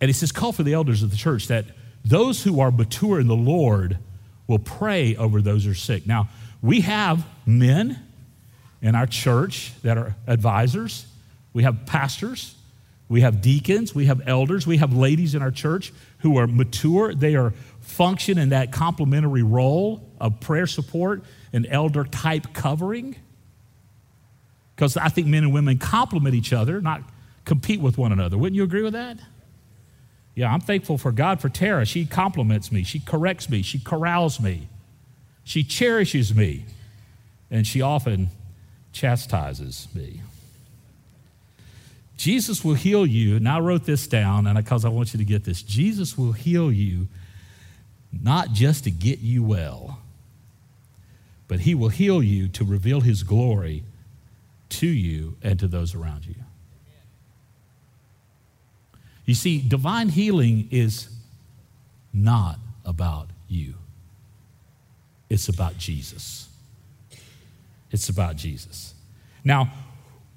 And 0.00 0.08
he 0.08 0.12
says, 0.12 0.32
call 0.32 0.52
for 0.52 0.62
the 0.62 0.72
elders 0.72 1.02
of 1.02 1.10
the 1.10 1.16
church 1.16 1.48
that 1.48 1.66
those 2.04 2.44
who 2.44 2.60
are 2.60 2.70
mature 2.70 3.20
in 3.20 3.26
the 3.26 3.36
Lord 3.36 3.98
will 4.46 4.58
pray 4.58 5.14
over 5.16 5.42
those 5.42 5.64
who 5.64 5.72
are 5.72 5.74
sick. 5.74 6.06
Now, 6.06 6.30
we 6.62 6.80
have 6.80 7.26
men 7.44 8.02
in 8.80 8.94
our 8.94 9.06
church 9.06 9.72
that 9.82 9.98
are 9.98 10.14
advisors, 10.26 11.06
we 11.58 11.64
have 11.64 11.86
pastors, 11.86 12.54
we 13.08 13.22
have 13.22 13.42
deacons, 13.42 13.92
we 13.92 14.06
have 14.06 14.22
elders, 14.28 14.64
we 14.64 14.76
have 14.76 14.92
ladies 14.92 15.34
in 15.34 15.42
our 15.42 15.50
church 15.50 15.92
who 16.18 16.38
are 16.38 16.46
mature. 16.46 17.12
They 17.12 17.34
are 17.34 17.52
function 17.80 18.38
in 18.38 18.50
that 18.50 18.70
complementary 18.70 19.42
role 19.42 20.08
of 20.20 20.38
prayer 20.38 20.68
support 20.68 21.24
and 21.52 21.66
elder 21.68 22.04
type 22.04 22.54
covering. 22.54 23.16
Because 24.76 24.96
I 24.96 25.08
think 25.08 25.26
men 25.26 25.42
and 25.42 25.52
women 25.52 25.78
complement 25.78 26.36
each 26.36 26.52
other, 26.52 26.80
not 26.80 27.02
compete 27.44 27.80
with 27.80 27.98
one 27.98 28.12
another. 28.12 28.38
Wouldn't 28.38 28.54
you 28.54 28.62
agree 28.62 28.82
with 28.82 28.92
that? 28.92 29.18
Yeah, 30.36 30.54
I'm 30.54 30.60
thankful 30.60 30.96
for 30.96 31.10
God 31.10 31.40
for 31.40 31.48
Tara. 31.48 31.84
She 31.84 32.06
compliments 32.06 32.70
me, 32.70 32.84
she 32.84 33.00
corrects 33.00 33.50
me, 33.50 33.62
she 33.62 33.80
corrals 33.80 34.38
me, 34.38 34.68
she 35.42 35.64
cherishes 35.64 36.32
me, 36.32 36.66
and 37.50 37.66
she 37.66 37.82
often 37.82 38.28
chastises 38.92 39.88
me. 39.92 40.22
Jesus 42.18 42.64
will 42.64 42.74
heal 42.74 43.06
you, 43.06 43.36
and 43.36 43.48
I 43.48 43.60
wrote 43.60 43.84
this 43.84 44.08
down 44.08 44.48
and 44.48 44.58
because 44.58 44.84
I 44.84 44.88
want 44.88 45.14
you 45.14 45.18
to 45.18 45.24
get 45.24 45.44
this. 45.44 45.62
Jesus 45.62 46.18
will 46.18 46.32
heal 46.32 46.70
you 46.70 47.06
not 48.12 48.52
just 48.52 48.84
to 48.84 48.90
get 48.90 49.20
you 49.20 49.44
well, 49.44 50.00
but 51.46 51.60
he 51.60 51.76
will 51.76 51.90
heal 51.90 52.20
you 52.20 52.48
to 52.48 52.64
reveal 52.64 53.02
his 53.02 53.22
glory 53.22 53.84
to 54.70 54.88
you 54.88 55.36
and 55.42 55.60
to 55.60 55.68
those 55.68 55.94
around 55.94 56.26
you. 56.26 56.34
You 59.24 59.34
see, 59.34 59.60
divine 59.60 60.08
healing 60.08 60.68
is 60.72 61.08
not 62.12 62.58
about 62.84 63.28
you, 63.46 63.74
it's 65.30 65.48
about 65.48 65.78
Jesus. 65.78 66.46
It's 67.90 68.10
about 68.10 68.36
Jesus. 68.36 68.92
Now, 69.44 69.72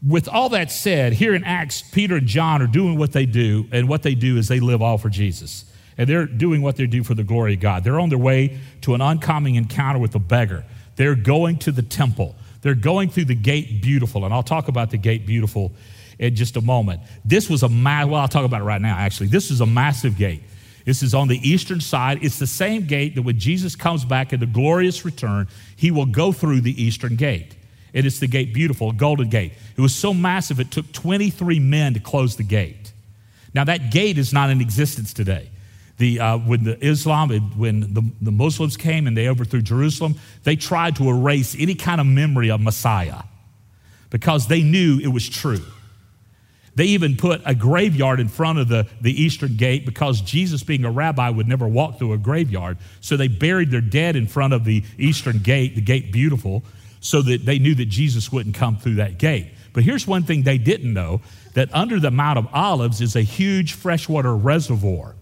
with 0.06 0.28
all 0.28 0.50
that 0.50 0.72
said, 0.72 1.14
here 1.14 1.36
in 1.36 1.44
Acts, 1.44 1.82
Peter 1.82 2.16
and 2.16 2.28
John 2.28 2.62
are 2.62 2.68
doing 2.68 2.98
what 2.98 3.12
they 3.12 3.26
do, 3.26 3.68
and 3.72 3.88
what 3.88 4.04
they 4.04 4.16
do 4.16 4.38
is 4.38 4.48
they 4.48 4.60
live 4.60 4.82
all 4.82 4.98
for 4.98 5.10
Jesus. 5.10 5.66
And 5.98 6.10
they're 6.10 6.26
doing 6.26 6.62
what 6.62 6.78
they 6.78 6.88
do 6.88 7.04
for 7.04 7.14
the 7.14 7.24
glory 7.24 7.54
of 7.54 7.60
God. 7.60 7.84
They're 7.84 8.00
on 8.00 8.10
their 8.10 8.18
way 8.18 8.60
to 8.82 8.96
an 8.96 9.02
oncoming 9.02 9.56
encounter 9.56 10.00
with 10.00 10.16
a 10.16 10.20
beggar. 10.20 10.66
They're 10.96 11.16
going 11.16 11.58
to 11.60 11.72
the 11.72 11.84
temple. 11.84 12.36
They're 12.62 12.74
going 12.76 13.10
through 13.10 13.26
the 13.26 13.36
gate 13.36 13.82
beautiful, 13.82 14.26
and 14.26 14.34
I'll 14.34 14.44
talk 14.44 14.68
about 14.68 14.90
the 14.90 14.98
gate 14.98 15.26
beautiful 15.26 15.72
in 16.18 16.36
just 16.36 16.58
a 16.58 16.62
moment. 16.62 17.02
This 17.26 17.50
was 17.50 17.62
a 17.64 17.70
ma- 17.70 18.06
well, 18.06 18.22
I'll 18.22 18.28
talk 18.28 18.46
about 18.46 18.62
it 18.62 18.66
right 18.66 18.82
now. 18.82 18.96
Actually, 18.98 19.28
this 19.28 19.52
is 19.52 19.62
a 19.62 19.66
massive 19.66 20.18
gate. 20.18 20.44
This 20.86 21.04
is 21.04 21.14
on 21.14 21.28
the 21.28 21.38
eastern 21.48 21.82
side. 21.82 22.24
It's 22.24 22.40
the 22.40 22.48
same 22.48 22.86
gate 22.86 23.16
that 23.16 23.22
when 23.22 23.38
Jesus 23.38 23.76
comes 23.76 24.04
back 24.04 24.34
in 24.34 24.40
the 24.40 24.48
glorious 24.48 25.06
return, 25.06 25.48
he 25.76 25.92
will 25.92 26.08
go 26.08 26.32
through 26.32 26.62
the 26.62 26.82
eastern 26.82 27.16
gate. 27.16 27.56
It 27.94 28.06
is 28.06 28.20
the 28.20 28.28
gate 28.28 28.54
beautiful, 28.54 28.92
golden 28.92 29.30
gate. 29.30 29.54
It 29.76 29.82
was 29.82 29.94
so 29.94 30.14
massive, 30.14 30.60
it 30.60 30.72
took 30.72 30.92
23 30.92 31.60
men 31.60 31.94
to 31.94 32.00
close 32.00 32.36
the 32.38 32.44
gate. 32.44 32.94
Now, 33.54 33.66
that 33.66 33.92
gate 33.92 34.18
is 34.18 34.32
not 34.32 34.50
in 34.50 34.62
existence 34.62 35.14
today. 35.14 35.50
The, 35.98 36.20
uh, 36.20 36.38
when 36.38 36.64
the 36.64 36.84
Islam, 36.84 37.30
when 37.58 37.94
the, 37.94 38.04
the 38.22 38.32
Muslims 38.32 38.78
came 38.78 39.08
and 39.08 39.16
they 39.16 39.28
overthrew 39.28 39.62
Jerusalem, 39.62 40.16
they 40.44 40.56
tried 40.56 40.96
to 40.96 41.10
erase 41.10 41.56
any 41.60 41.76
kind 41.76 42.02
of 42.02 42.08
memory 42.08 42.50
of 42.50 42.62
Messiah 42.62 43.24
because 44.10 44.48
they 44.48 44.64
knew 44.64 45.00
it 45.00 45.10
was 45.10 45.28
true. 45.28 45.62
They 46.74 46.86
even 46.86 47.18
put 47.18 47.42
a 47.46 47.54
graveyard 47.54 48.20
in 48.20 48.30
front 48.30 48.60
of 48.60 48.70
the, 48.70 48.88
the 49.02 49.12
eastern 49.22 49.58
gate 49.58 49.86
because 49.86 50.22
Jesus, 50.22 50.64
being 50.64 50.86
a 50.86 50.92
rabbi, 50.92 51.30
would 51.30 51.48
never 51.48 51.68
walk 51.68 52.00
through 52.00 52.14
a 52.14 52.18
graveyard. 52.18 52.78
So 53.02 53.18
they 53.18 53.28
buried 53.28 53.72
their 53.72 53.82
dead 53.82 54.16
in 54.16 54.26
front 54.26 54.54
of 54.54 54.64
the 54.64 54.84
eastern 54.98 55.40
gate, 55.40 55.76
the 55.76 55.82
gate 55.82 56.14
beautiful, 56.14 56.64
so 57.02 57.22
that 57.24 57.46
they 57.46 57.60
knew 57.60 57.76
that 57.76 57.90
Jesus 57.90 58.32
wouldn't 58.32 58.56
come 58.56 58.78
through 58.78 58.96
that 58.96 59.18
gate. 59.18 59.48
But 59.74 59.84
here's 59.84 60.08
one 60.08 60.24
thing 60.24 60.44
they 60.44 60.58
didn't 60.58 60.94
know 60.94 61.22
that 61.54 61.74
under 61.74 62.00
the 62.00 62.12
Mount 62.12 62.40
of 62.40 62.48
Olives 62.54 63.02
is 63.02 63.16
a 63.16 63.22
huge 63.22 63.74
freshwater 63.74 64.36
reservoir. 64.36 65.16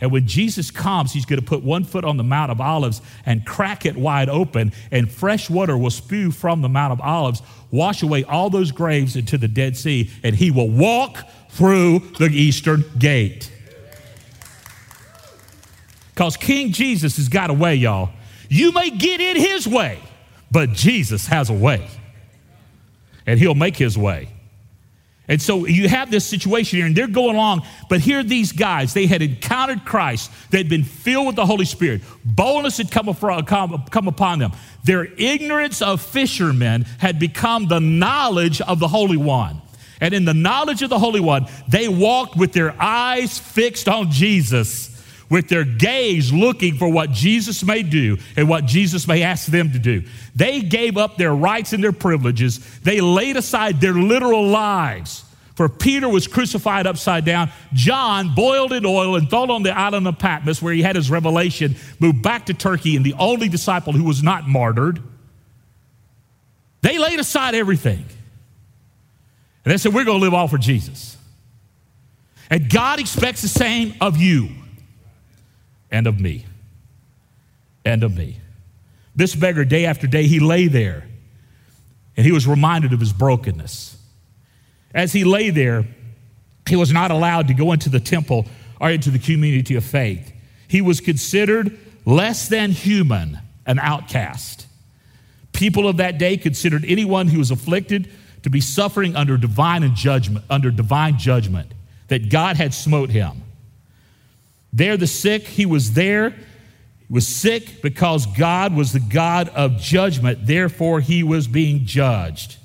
And 0.00 0.10
when 0.12 0.26
Jesus 0.26 0.70
comes, 0.70 1.12
he's 1.12 1.24
going 1.24 1.40
to 1.40 1.46
put 1.46 1.62
one 1.62 1.84
foot 1.84 2.04
on 2.04 2.16
the 2.16 2.24
Mount 2.24 2.50
of 2.50 2.60
Olives 2.60 3.00
and 3.24 3.46
crack 3.46 3.86
it 3.86 3.96
wide 3.96 4.28
open, 4.28 4.72
and 4.90 5.10
fresh 5.10 5.48
water 5.48 5.76
will 5.78 5.90
spew 5.90 6.30
from 6.30 6.60
the 6.60 6.68
Mount 6.68 6.92
of 6.92 7.00
Olives, 7.00 7.40
wash 7.70 8.02
away 8.02 8.24
all 8.24 8.50
those 8.50 8.72
graves 8.72 9.16
into 9.16 9.38
the 9.38 9.48
Dead 9.48 9.76
Sea, 9.76 10.10
and 10.22 10.36
he 10.36 10.50
will 10.50 10.68
walk 10.68 11.18
through 11.50 12.00
the 12.18 12.26
eastern 12.26 12.84
gate. 12.98 13.50
Because 16.14 16.36
King 16.36 16.72
Jesus 16.72 17.16
has 17.16 17.28
got 17.28 17.50
a 17.50 17.54
way, 17.54 17.74
y'all. 17.74 18.10
You 18.48 18.72
may 18.72 18.90
get 18.90 19.20
in 19.20 19.36
his 19.36 19.66
way, 19.66 19.98
but 20.56 20.72
Jesus 20.72 21.26
has 21.26 21.50
a 21.50 21.52
way. 21.52 21.86
And 23.26 23.38
he'll 23.38 23.54
make 23.54 23.76
his 23.76 23.98
way. 23.98 24.30
And 25.28 25.42
so 25.42 25.66
you 25.66 25.86
have 25.86 26.10
this 26.10 26.24
situation 26.24 26.78
here, 26.78 26.86
and 26.86 26.96
they're 26.96 27.08
going 27.08 27.36
along, 27.36 27.66
but 27.90 28.00
here 28.00 28.22
these 28.22 28.52
guys, 28.52 28.94
they 28.94 29.04
had 29.04 29.20
encountered 29.20 29.84
Christ, 29.84 30.30
they'd 30.48 30.70
been 30.70 30.82
filled 30.82 31.26
with 31.26 31.36
the 31.36 31.44
Holy 31.44 31.66
Spirit, 31.66 32.00
boldness 32.24 32.78
had 32.78 32.90
come, 32.90 33.12
come, 33.44 33.84
come 33.90 34.08
upon 34.08 34.38
them. 34.38 34.52
Their 34.84 35.04
ignorance 35.18 35.82
of 35.82 36.00
fishermen 36.00 36.86
had 37.00 37.18
become 37.18 37.68
the 37.68 37.80
knowledge 37.80 38.62
of 38.62 38.78
the 38.78 38.88
Holy 38.88 39.18
One. 39.18 39.60
And 40.00 40.14
in 40.14 40.24
the 40.24 40.32
knowledge 40.32 40.80
of 40.80 40.88
the 40.88 40.98
Holy 40.98 41.20
One, 41.20 41.48
they 41.68 41.86
walked 41.86 42.34
with 42.34 42.54
their 42.54 42.74
eyes 42.80 43.38
fixed 43.38 43.90
on 43.90 44.10
Jesus, 44.10 44.95
with 45.28 45.48
their 45.48 45.64
gaze 45.64 46.32
looking 46.32 46.76
for 46.76 46.88
what 46.88 47.10
Jesus 47.10 47.64
may 47.64 47.82
do 47.82 48.18
and 48.36 48.48
what 48.48 48.66
Jesus 48.66 49.08
may 49.08 49.22
ask 49.22 49.46
them 49.46 49.72
to 49.72 49.78
do. 49.78 50.04
They 50.34 50.60
gave 50.60 50.96
up 50.96 51.16
their 51.16 51.34
rights 51.34 51.72
and 51.72 51.82
their 51.82 51.92
privileges. 51.92 52.58
They 52.80 53.00
laid 53.00 53.36
aside 53.36 53.80
their 53.80 53.94
literal 53.94 54.46
lives. 54.46 55.24
For 55.56 55.68
Peter 55.70 56.08
was 56.08 56.28
crucified 56.28 56.86
upside 56.86 57.24
down. 57.24 57.50
John, 57.72 58.34
boiled 58.34 58.72
in 58.74 58.84
oil 58.84 59.16
and 59.16 59.28
thrown 59.28 59.50
on 59.50 59.62
the 59.62 59.76
island 59.76 60.06
of 60.06 60.18
Patmos, 60.18 60.60
where 60.60 60.74
he 60.74 60.82
had 60.82 60.96
his 60.96 61.10
revelation, 61.10 61.76
moved 61.98 62.22
back 62.22 62.46
to 62.46 62.54
Turkey, 62.54 62.94
and 62.94 63.04
the 63.04 63.14
only 63.14 63.48
disciple 63.48 63.94
who 63.94 64.04
was 64.04 64.22
not 64.22 64.46
martyred. 64.46 65.02
They 66.82 66.98
laid 66.98 67.18
aside 67.18 67.54
everything. 67.54 68.04
And 69.64 69.72
they 69.72 69.78
said, 69.78 69.94
We're 69.94 70.04
going 70.04 70.20
to 70.20 70.24
live 70.24 70.34
all 70.34 70.46
for 70.46 70.58
Jesus. 70.58 71.16
And 72.50 72.70
God 72.70 73.00
expects 73.00 73.40
the 73.42 73.48
same 73.48 73.94
of 74.00 74.18
you 74.18 74.50
and 75.90 76.06
of 76.06 76.20
me. 76.20 76.46
And 77.84 78.02
of 78.02 78.16
me. 78.16 78.38
This 79.14 79.34
beggar, 79.34 79.64
day 79.64 79.86
after 79.86 80.06
day, 80.06 80.26
he 80.26 80.40
lay 80.40 80.66
there 80.66 81.04
and 82.16 82.24
he 82.24 82.32
was 82.32 82.46
reminded 82.46 82.92
of 82.92 83.00
his 83.00 83.12
brokenness. 83.12 83.96
As 84.94 85.12
he 85.12 85.24
lay 85.24 85.50
there, 85.50 85.84
he 86.68 86.76
was 86.76 86.92
not 86.92 87.10
allowed 87.10 87.48
to 87.48 87.54
go 87.54 87.72
into 87.72 87.88
the 87.88 88.00
temple 88.00 88.46
or 88.80 88.90
into 88.90 89.10
the 89.10 89.18
community 89.18 89.74
of 89.76 89.84
faith. 89.84 90.32
He 90.68 90.80
was 90.80 91.00
considered 91.00 91.78
less 92.04 92.48
than 92.48 92.70
human, 92.70 93.38
an 93.66 93.78
outcast. 93.78 94.66
People 95.52 95.88
of 95.88 95.98
that 95.98 96.18
day 96.18 96.36
considered 96.36 96.84
anyone 96.86 97.28
who 97.28 97.38
was 97.38 97.50
afflicted 97.50 98.10
to 98.42 98.50
be 98.50 98.60
suffering 98.60 99.16
under 99.16 99.36
divine 99.36 99.94
judgment, 99.94 100.44
under 100.48 100.70
divine 100.70 101.18
judgment, 101.18 101.72
that 102.08 102.30
God 102.30 102.56
had 102.56 102.72
smote 102.72 103.10
him. 103.10 103.42
There, 104.72 104.96
the 104.96 105.06
sick, 105.06 105.44
he 105.44 105.66
was 105.66 105.92
there, 105.94 106.30
he 106.30 106.36
was 107.08 107.26
sick 107.26 107.82
because 107.82 108.26
God 108.26 108.74
was 108.74 108.92
the 108.92 109.00
God 109.00 109.48
of 109.50 109.78
judgment, 109.78 110.46
therefore, 110.46 111.00
he 111.00 111.22
was 111.22 111.46
being 111.48 111.84
judged. 111.84 112.56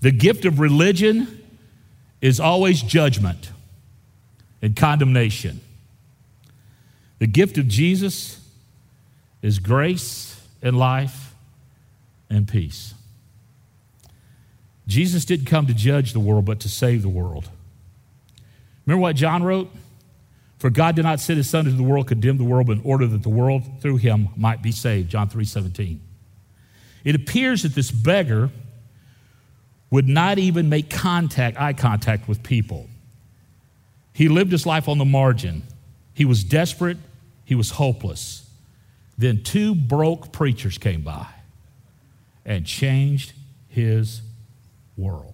The 0.00 0.10
gift 0.10 0.44
of 0.44 0.58
religion 0.58 1.42
is 2.20 2.40
always 2.40 2.82
judgment 2.82 3.50
and 4.60 4.74
condemnation. 4.74 5.60
The 7.18 7.26
gift 7.26 7.58
of 7.58 7.68
Jesus 7.68 8.40
is 9.42 9.58
grace 9.58 10.40
and 10.62 10.76
life 10.78 11.34
and 12.30 12.48
peace. 12.48 12.94
Jesus 14.86 15.24
didn't 15.24 15.46
come 15.46 15.66
to 15.66 15.74
judge 15.74 16.12
the 16.12 16.20
world, 16.20 16.44
but 16.44 16.60
to 16.60 16.68
save 16.68 17.02
the 17.02 17.08
world. 17.08 17.48
Remember 18.86 19.00
what 19.00 19.16
John 19.16 19.42
wrote? 19.42 19.70
For 20.62 20.70
God 20.70 20.94
did 20.94 21.02
not 21.02 21.18
send 21.18 21.38
his 21.38 21.50
son 21.50 21.66
into 21.66 21.76
the 21.76 21.82
world, 21.82 22.06
condemn 22.06 22.38
the 22.38 22.44
world, 22.44 22.68
but 22.68 22.76
in 22.76 22.84
order 22.84 23.04
that 23.08 23.24
the 23.24 23.28
world 23.28 23.64
through 23.80 23.96
him 23.96 24.28
might 24.36 24.62
be 24.62 24.70
saved. 24.70 25.10
John 25.10 25.28
3 25.28 25.44
17. 25.44 26.00
It 27.02 27.16
appears 27.16 27.64
that 27.64 27.74
this 27.74 27.90
beggar 27.90 28.48
would 29.90 30.06
not 30.06 30.38
even 30.38 30.68
make 30.68 30.88
contact, 30.88 31.60
eye 31.60 31.72
contact 31.72 32.28
with 32.28 32.44
people. 32.44 32.86
He 34.12 34.28
lived 34.28 34.52
his 34.52 34.64
life 34.64 34.88
on 34.88 34.98
the 34.98 35.04
margin. 35.04 35.64
He 36.14 36.24
was 36.24 36.44
desperate, 36.44 36.98
he 37.44 37.56
was 37.56 37.70
hopeless. 37.70 38.48
Then 39.18 39.42
two 39.42 39.74
broke 39.74 40.30
preachers 40.30 40.78
came 40.78 41.02
by 41.02 41.26
and 42.46 42.64
changed 42.64 43.32
his 43.66 44.22
world. 44.96 45.31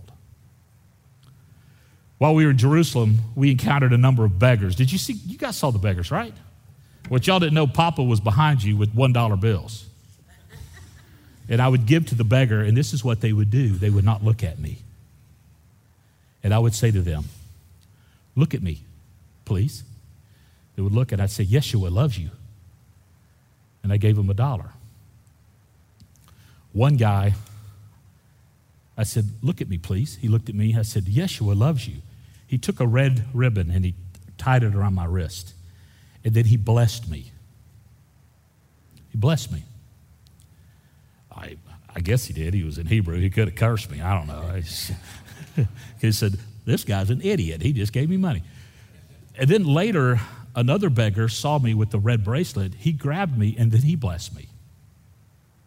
While 2.18 2.35
we 2.35 2.44
were 2.44 2.50
in 2.50 2.59
Jerusalem, 2.59 3.18
we 3.37 3.50
encountered 3.50 3.92
a 3.92 3.98
number 3.98 4.24
of 4.24 4.38
beggars. 4.38 4.74
Did 4.74 4.90
you 4.90 4.98
see? 4.98 5.12
You 5.12 5.38
guys 5.38 5.57
saw 5.57 5.70
the 5.70 5.78
beggars, 5.78 6.11
right? 6.11 6.35
What 7.09 7.26
y'all 7.26 7.38
didn't 7.38 7.54
know, 7.54 7.66
Papa 7.66 8.02
was 8.02 8.20
behind 8.20 8.62
you 8.62 8.76
with 8.76 8.94
$1 8.94 9.40
bills. 9.40 9.87
And 11.48 11.62
I 11.62 11.68
would 11.68 11.87
give 11.87 12.07
to 12.09 12.14
the 12.14 12.24
beggar, 12.24 12.61
and 12.61 12.76
this 12.76 12.92
is 12.92 13.02
what 13.02 13.22
they 13.22 13.33
would 13.33 13.50
do 13.50 13.70
they 13.70 13.88
would 13.88 14.04
not 14.04 14.22
look 14.22 14.42
at 14.42 14.59
me. 14.59 14.78
And 16.42 16.52
I 16.52 16.59
would 16.59 16.74
say 16.74 16.90
to 16.90 17.00
them, 17.00 17.24
Look 18.37 18.54
at 18.54 18.62
me, 18.62 18.83
please. 19.44 19.83
They 20.76 20.83
would 20.83 20.92
look, 20.92 21.11
and 21.11 21.22
I'd 21.22 21.31
say, 21.31 21.44
Yeshua 21.44 21.90
loves 21.90 22.18
you. 22.18 22.31
And 23.83 23.92
I 23.92 23.96
gave 23.96 24.16
them 24.16 24.28
a 24.28 24.35
dollar. 24.35 24.72
One 26.72 26.96
guy 26.96 27.35
I 28.98 29.04
said, 29.04 29.31
Look 29.42 29.61
at 29.61 29.68
me, 29.68 29.78
please. 29.78 30.16
He 30.16 30.28
looked 30.28 30.48
at 30.48 30.57
me. 30.57 30.76
I 30.76 30.83
said, 30.83 31.04
Yeshua 31.04 31.57
loves 31.57 31.87
you. 31.87 32.02
He 32.49 32.59
took 32.59 32.81
a 32.81 32.87
red 32.87 33.27
ribbon 33.33 33.71
and 33.71 33.85
he 33.85 33.95
tied 34.39 34.65
it 34.65 34.75
around 34.75 34.95
my 34.95 35.05
wrist. 35.05 35.55
And 36.25 36.35
then 36.35 36.47
he 36.47 36.57
blessed 36.57 37.09
me. 37.09 37.31
He 39.11 39.19
blessed 39.19 39.53
me. 39.53 39.63
I, 41.31 41.57
I 41.95 42.01
guess 42.01 42.25
he 42.25 42.33
did. 42.33 42.55
He 42.55 42.65
was 42.65 42.79
in 42.79 42.87
Hebrew. 42.87 43.21
He 43.21 43.31
could 43.31 43.49
have 43.49 43.55
cursed 43.55 43.91
me. 43.91 44.01
I 44.01 44.15
don't 44.15 44.27
know. 44.27 44.61
he 46.01 46.11
said, 46.11 46.39
This 46.65 46.85
guy's 46.85 47.11
an 47.11 47.21
idiot. 47.23 47.63
He 47.63 47.73
just 47.73 47.93
gave 47.93 48.11
me 48.11 48.17
money. 48.17 48.43
And 49.37 49.49
then 49.49 49.65
later, 49.65 50.21
another 50.57 50.91
beggar 50.91 51.29
saw 51.29 51.59
me 51.59 51.75
with 51.75 51.91
the 51.91 51.99
red 51.99 52.25
bracelet. 52.25 52.75
He 52.75 52.93
grabbed 52.93 53.39
me 53.39 53.55
and 53.57 53.71
then 53.71 53.83
he 53.83 53.95
blessed 53.95 54.35
me, 54.35 54.49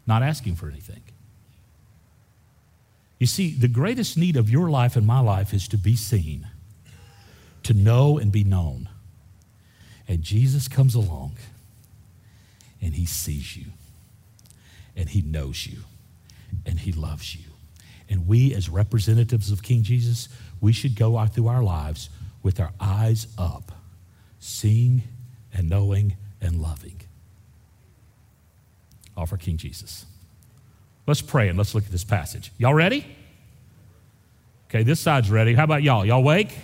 not 0.06 0.24
asking 0.24 0.56
for 0.56 0.68
anything. 0.68 1.02
You 3.22 3.28
see, 3.28 3.52
the 3.52 3.68
greatest 3.68 4.18
need 4.18 4.36
of 4.36 4.50
your 4.50 4.70
life 4.70 4.96
and 4.96 5.06
my 5.06 5.20
life 5.20 5.54
is 5.54 5.68
to 5.68 5.78
be 5.78 5.96
seen, 5.96 6.48
to 7.64 7.74
know 7.74 8.18
and 8.18 8.32
be 8.32 8.44
known. 8.44 8.90
And 10.08 10.22
Jesus 10.22 10.68
comes 10.68 10.96
along 10.96 11.38
and 12.82 12.96
he 12.96 13.06
sees 13.06 13.56
you, 13.56 13.68
and 14.96 15.10
he 15.10 15.22
knows 15.22 15.68
you, 15.68 15.80
and 16.66 16.80
he 16.80 16.92
loves 16.92 17.36
you. 17.36 17.46
And 18.10 18.28
we, 18.28 18.54
as 18.54 18.68
representatives 18.68 19.52
of 19.52 19.62
King 19.62 19.84
Jesus, 19.84 20.28
we 20.60 20.74
should 20.74 20.96
go 20.96 21.18
out 21.18 21.34
through 21.34 21.48
our 21.48 21.64
lives 21.64 22.10
with 22.44 22.60
our 22.60 22.72
eyes 22.80 23.28
up, 23.38 23.72
seeing 24.40 25.04
and 25.54 25.70
knowing 25.70 26.18
and 26.42 26.62
loving. 26.62 27.02
All 29.16 29.28
for 29.28 29.38
King 29.38 29.58
Jesus. 29.58 30.06
Let's 31.06 31.22
pray 31.22 31.50
and 31.50 31.58
let's 31.58 31.76
look 31.76 31.86
at 31.86 31.92
this 31.92 32.04
passage. 32.04 32.52
Y'all 32.58 32.74
ready? 32.74 33.06
Okay, 34.70 34.84
this 34.84 35.00
side's 35.00 35.30
ready. 35.30 35.54
How 35.54 35.66
about 35.66 35.84
y'all? 35.84 36.06
Y'all 36.06 36.24
wake? 36.24 36.58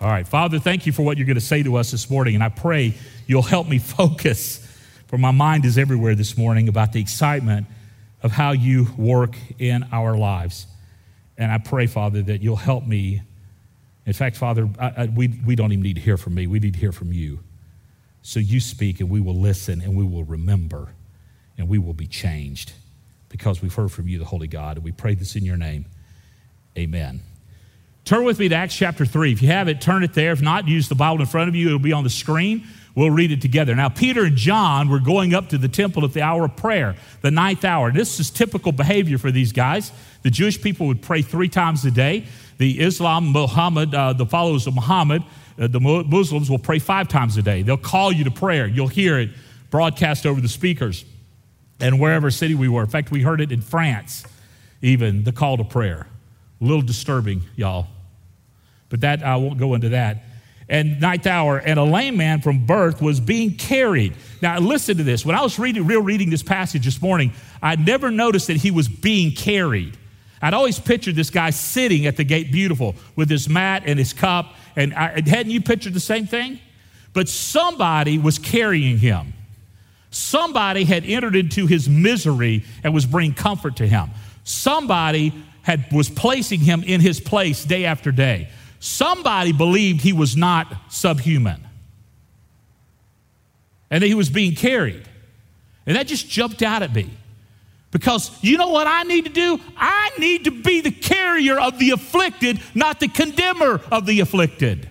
All 0.00 0.08
right. 0.08 0.26
Father, 0.26 0.60
thank 0.60 0.86
you 0.86 0.92
for 0.92 1.02
what 1.02 1.18
you're 1.18 1.26
going 1.26 1.34
to 1.34 1.40
say 1.40 1.64
to 1.64 1.76
us 1.76 1.90
this 1.90 2.08
morning. 2.08 2.36
And 2.36 2.44
I 2.44 2.50
pray 2.50 2.94
you'll 3.26 3.42
help 3.42 3.66
me 3.68 3.78
focus, 3.78 4.64
for 5.06 5.18
my 5.18 5.32
mind 5.32 5.64
is 5.64 5.76
everywhere 5.76 6.14
this 6.14 6.36
morning 6.36 6.68
about 6.68 6.92
the 6.92 7.00
excitement 7.00 7.66
of 8.22 8.30
how 8.30 8.52
you 8.52 8.88
work 8.96 9.36
in 9.58 9.86
our 9.90 10.16
lives. 10.16 10.66
And 11.36 11.50
I 11.50 11.58
pray, 11.58 11.86
Father, 11.86 12.22
that 12.22 12.42
you'll 12.42 12.56
help 12.56 12.86
me. 12.86 13.22
In 14.06 14.12
fact, 14.12 14.36
Father, 14.36 14.68
I, 14.78 14.92
I, 14.96 15.06
we, 15.06 15.28
we 15.44 15.56
don't 15.56 15.72
even 15.72 15.82
need 15.82 15.96
to 15.96 16.00
hear 16.00 16.16
from 16.16 16.34
me, 16.34 16.46
we 16.46 16.58
need 16.60 16.74
to 16.74 16.80
hear 16.80 16.92
from 16.92 17.12
you. 17.12 17.40
So 18.22 18.40
you 18.40 18.60
speak, 18.60 19.00
and 19.00 19.08
we 19.08 19.20
will 19.20 19.38
listen, 19.38 19.80
and 19.80 19.96
we 19.96 20.04
will 20.04 20.24
remember, 20.24 20.88
and 21.56 21.68
we 21.68 21.78
will 21.78 21.94
be 21.94 22.06
changed 22.06 22.72
because 23.28 23.62
we've 23.62 23.74
heard 23.74 23.90
from 23.90 24.08
you, 24.08 24.18
the 24.18 24.24
Holy 24.24 24.48
God. 24.48 24.76
And 24.76 24.84
we 24.84 24.92
pray 24.92 25.14
this 25.14 25.36
in 25.36 25.44
your 25.44 25.56
name. 25.56 25.86
Amen. 26.76 27.22
Turn 28.08 28.24
with 28.24 28.38
me 28.38 28.48
to 28.48 28.54
Acts 28.54 28.74
chapter 28.74 29.04
3. 29.04 29.32
If 29.32 29.42
you 29.42 29.48
have 29.48 29.68
it, 29.68 29.82
turn 29.82 30.02
it 30.02 30.14
there. 30.14 30.32
If 30.32 30.40
not, 30.40 30.66
use 30.66 30.88
the 30.88 30.94
Bible 30.94 31.20
in 31.20 31.26
front 31.26 31.50
of 31.50 31.54
you. 31.54 31.66
It'll 31.66 31.78
be 31.78 31.92
on 31.92 32.04
the 32.04 32.08
screen. 32.08 32.66
We'll 32.94 33.10
read 33.10 33.32
it 33.32 33.42
together. 33.42 33.74
Now, 33.74 33.90
Peter 33.90 34.24
and 34.24 34.34
John 34.34 34.88
were 34.88 34.98
going 34.98 35.34
up 35.34 35.50
to 35.50 35.58
the 35.58 35.68
temple 35.68 36.06
at 36.06 36.14
the 36.14 36.22
hour 36.22 36.46
of 36.46 36.56
prayer, 36.56 36.96
the 37.20 37.30
ninth 37.30 37.66
hour. 37.66 37.92
This 37.92 38.18
is 38.18 38.30
typical 38.30 38.72
behavior 38.72 39.18
for 39.18 39.30
these 39.30 39.52
guys. 39.52 39.92
The 40.22 40.30
Jewish 40.30 40.58
people 40.62 40.86
would 40.86 41.02
pray 41.02 41.20
three 41.20 41.50
times 41.50 41.84
a 41.84 41.90
day. 41.90 42.24
The 42.56 42.80
Islam, 42.80 43.26
Muhammad, 43.26 43.94
uh, 43.94 44.14
the 44.14 44.24
followers 44.24 44.66
of 44.66 44.74
Muhammad, 44.74 45.22
uh, 45.58 45.66
the 45.66 45.78
Muslims 45.78 46.48
will 46.48 46.58
pray 46.58 46.78
five 46.78 47.08
times 47.08 47.36
a 47.36 47.42
day. 47.42 47.60
They'll 47.60 47.76
call 47.76 48.10
you 48.10 48.24
to 48.24 48.30
prayer. 48.30 48.66
You'll 48.66 48.88
hear 48.88 49.18
it 49.18 49.32
broadcast 49.68 50.24
over 50.24 50.40
the 50.40 50.48
speakers 50.48 51.04
and 51.78 52.00
wherever 52.00 52.30
city 52.30 52.54
we 52.54 52.68
were. 52.68 52.80
In 52.80 52.88
fact, 52.88 53.10
we 53.10 53.20
heard 53.20 53.42
it 53.42 53.52
in 53.52 53.60
France, 53.60 54.24
even 54.80 55.24
the 55.24 55.32
call 55.32 55.58
to 55.58 55.64
prayer. 55.64 56.06
A 56.62 56.64
little 56.64 56.80
disturbing, 56.80 57.42
y'all. 57.54 57.86
But 58.88 59.02
that, 59.02 59.22
I 59.22 59.36
won't 59.36 59.58
go 59.58 59.74
into 59.74 59.90
that. 59.90 60.24
And 60.68 61.00
ninth 61.00 61.26
hour, 61.26 61.58
and 61.58 61.78
a 61.78 61.84
lame 61.84 62.16
man 62.16 62.42
from 62.42 62.66
birth 62.66 63.00
was 63.00 63.20
being 63.20 63.54
carried. 63.54 64.14
Now, 64.42 64.58
listen 64.58 64.98
to 64.98 65.02
this. 65.02 65.24
When 65.24 65.34
I 65.34 65.42
was 65.42 65.58
reading, 65.58 65.86
real 65.86 66.02
reading 66.02 66.28
this 66.28 66.42
passage 66.42 66.84
this 66.84 67.00
morning, 67.00 67.32
I 67.62 67.76
never 67.76 68.10
noticed 68.10 68.48
that 68.48 68.58
he 68.58 68.70
was 68.70 68.86
being 68.86 69.32
carried. 69.32 69.96
I'd 70.42 70.54
always 70.54 70.78
pictured 70.78 71.16
this 71.16 71.30
guy 71.30 71.50
sitting 71.50 72.06
at 72.06 72.16
the 72.16 72.24
gate, 72.24 72.52
beautiful, 72.52 72.94
with 73.16 73.30
his 73.30 73.48
mat 73.48 73.84
and 73.86 73.98
his 73.98 74.12
cup. 74.12 74.54
And 74.76 74.94
I, 74.94 75.22
hadn't 75.26 75.50
you 75.50 75.62
pictured 75.62 75.94
the 75.94 76.00
same 76.00 76.26
thing? 76.26 76.60
But 77.14 77.28
somebody 77.28 78.18
was 78.18 78.38
carrying 78.38 78.98
him. 78.98 79.32
Somebody 80.10 80.84
had 80.84 81.04
entered 81.04 81.34
into 81.34 81.66
his 81.66 81.88
misery 81.88 82.64
and 82.84 82.94
was 82.94 83.06
bringing 83.06 83.34
comfort 83.34 83.76
to 83.76 83.86
him. 83.86 84.10
Somebody 84.44 85.34
had, 85.62 85.90
was 85.92 86.08
placing 86.08 86.60
him 86.60 86.82
in 86.82 87.00
his 87.00 87.20
place 87.20 87.64
day 87.64 87.84
after 87.84 88.12
day. 88.12 88.48
Somebody 88.80 89.52
believed 89.52 90.02
he 90.02 90.12
was 90.12 90.36
not 90.36 90.72
subhuman 90.88 91.64
and 93.90 94.02
that 94.02 94.06
he 94.06 94.14
was 94.14 94.30
being 94.30 94.54
carried. 94.54 95.08
And 95.86 95.96
that 95.96 96.06
just 96.06 96.28
jumped 96.28 96.62
out 96.62 96.82
at 96.82 96.94
me. 96.94 97.10
Because 97.90 98.30
you 98.42 98.58
know 98.58 98.68
what 98.68 98.86
I 98.86 99.04
need 99.04 99.24
to 99.24 99.30
do? 99.30 99.58
I 99.76 100.10
need 100.18 100.44
to 100.44 100.50
be 100.50 100.82
the 100.82 100.90
carrier 100.90 101.58
of 101.58 101.78
the 101.78 101.90
afflicted, 101.90 102.60
not 102.74 103.00
the 103.00 103.08
condemner 103.08 103.80
of 103.90 104.04
the 104.04 104.20
afflicted. 104.20 104.88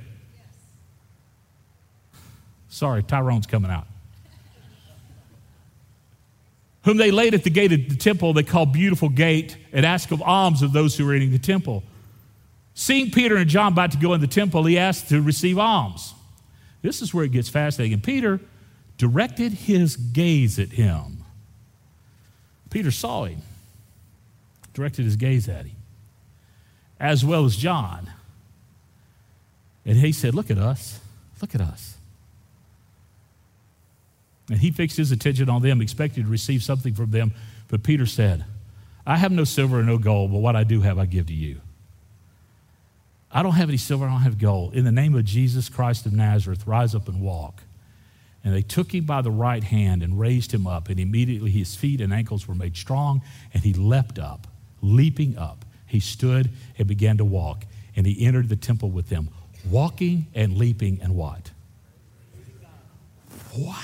Sorry, 2.69 3.03
Tyrone's 3.03 3.45
coming 3.45 3.69
out. 3.69 3.85
Whom 6.85 6.97
they 6.97 7.11
laid 7.11 7.33
at 7.35 7.43
the 7.43 7.49
gate 7.49 7.71
of 7.71 7.89
the 7.89 7.95
temple, 7.95 8.33
they 8.33 8.43
called 8.43 8.73
Beautiful 8.73 9.09
Gate, 9.09 9.57
and 9.71 9.85
asked 9.85 10.11
of 10.11 10.21
alms 10.21 10.61
of 10.63 10.73
those 10.73 10.97
who 10.97 11.05
were 11.05 11.13
entering 11.13 11.31
the 11.31 11.39
temple. 11.39 11.83
Seeing 12.79 13.09
Peter 13.09 13.37
and 13.37 13.49
John 13.49 13.71
about 13.71 13.93
to 13.93 13.97
go 13.97 14.13
in 14.13 14.21
the 14.21 14.27
temple, 14.27 14.63
he 14.65 14.77
asked 14.77 15.09
to 15.09 15.19
receive 15.19 15.57
alms. 15.57 16.13
This 16.83 17.01
is 17.01 17.11
where 17.11 17.25
it 17.25 17.31
gets 17.31 17.49
fascinating. 17.49 17.95
And 17.95 18.03
Peter 18.03 18.39
directed 18.99 19.51
his 19.51 19.95
gaze 19.95 20.59
at 20.59 20.69
him. 20.73 21.23
Peter 22.69 22.91
saw 22.91 23.23
him, 23.23 23.41
directed 24.75 25.05
his 25.05 25.15
gaze 25.15 25.49
at 25.49 25.65
him, 25.65 25.75
as 26.99 27.25
well 27.25 27.45
as 27.45 27.55
John. 27.55 28.11
And 29.83 29.97
he 29.97 30.11
said, 30.11 30.35
Look 30.35 30.51
at 30.51 30.59
us. 30.59 30.99
Look 31.41 31.55
at 31.55 31.61
us. 31.61 31.97
And 34.51 34.59
he 34.59 34.69
fixed 34.69 34.97
his 34.97 35.11
attention 35.11 35.49
on 35.49 35.63
them, 35.63 35.81
expecting 35.81 36.25
to 36.25 36.29
receive 36.29 36.61
something 36.61 36.93
from 36.93 37.09
them. 37.09 37.33
But 37.69 37.81
Peter 37.81 38.05
said, 38.05 38.45
I 39.03 39.17
have 39.17 39.31
no 39.31 39.45
silver 39.45 39.79
and 39.79 39.87
no 39.87 39.97
gold, 39.97 40.31
but 40.31 40.37
what 40.37 40.55
I 40.55 40.63
do 40.63 40.81
have, 40.81 40.99
I 40.99 41.07
give 41.07 41.25
to 41.25 41.33
you. 41.33 41.59
I 43.31 43.43
don't 43.43 43.53
have 43.53 43.69
any 43.69 43.77
silver, 43.77 44.05
I 44.05 44.09
don't 44.09 44.21
have 44.21 44.39
gold. 44.39 44.73
In 44.73 44.85
the 44.85 44.91
name 44.91 45.15
of 45.15 45.25
Jesus 45.25 45.69
Christ 45.69 46.05
of 46.05 46.13
Nazareth, 46.13 46.65
rise 46.65 46.95
up 46.95 47.07
and 47.07 47.21
walk. 47.21 47.63
And 48.43 48.55
they 48.55 48.61
took 48.61 48.93
him 48.93 49.03
by 49.03 49.21
the 49.21 49.31
right 49.31 49.63
hand 49.63 50.01
and 50.01 50.17
raised 50.19 50.53
him 50.53 50.65
up, 50.65 50.87
and 50.87 50.99
immediately 50.99 51.51
his 51.51 51.75
feet 51.75 51.99
and 51.99 52.13
ankles 52.13 52.47
were 52.47 52.55
made 52.55 52.77
strong, 52.77 53.21
and 53.53 53.63
he 53.63 53.73
leapt 53.73 54.17
up, 54.17 54.47
leaping 54.81 55.37
up. 55.37 55.65
He 55.85 55.99
stood 55.99 56.49
and 56.77 56.87
began 56.87 57.17
to 57.17 57.25
walk, 57.25 57.65
and 57.95 58.05
he 58.05 58.25
entered 58.25 58.47
the 58.47 58.55
temple 58.55 58.89
with 58.89 59.09
them, 59.09 59.29
walking 59.69 60.27
and 60.33 60.57
leaping 60.57 60.99
and 61.01 61.15
what? 61.15 61.51
Wow. 63.57 63.75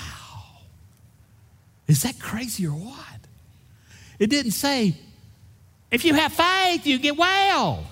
Is 1.88 2.04
that 2.04 2.20
crazy 2.20 2.66
or 2.66 2.72
what? 2.72 3.06
It 4.20 4.30
didn't 4.30 4.52
say, 4.52 4.96
if 5.92 6.06
you 6.06 6.14
have 6.14 6.32
faith, 6.32 6.88
you 6.88 7.00
get 7.00 7.18
well. 7.18 7.86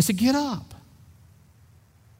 I 0.00 0.02
said, 0.02 0.16
get 0.16 0.34
up. 0.34 0.72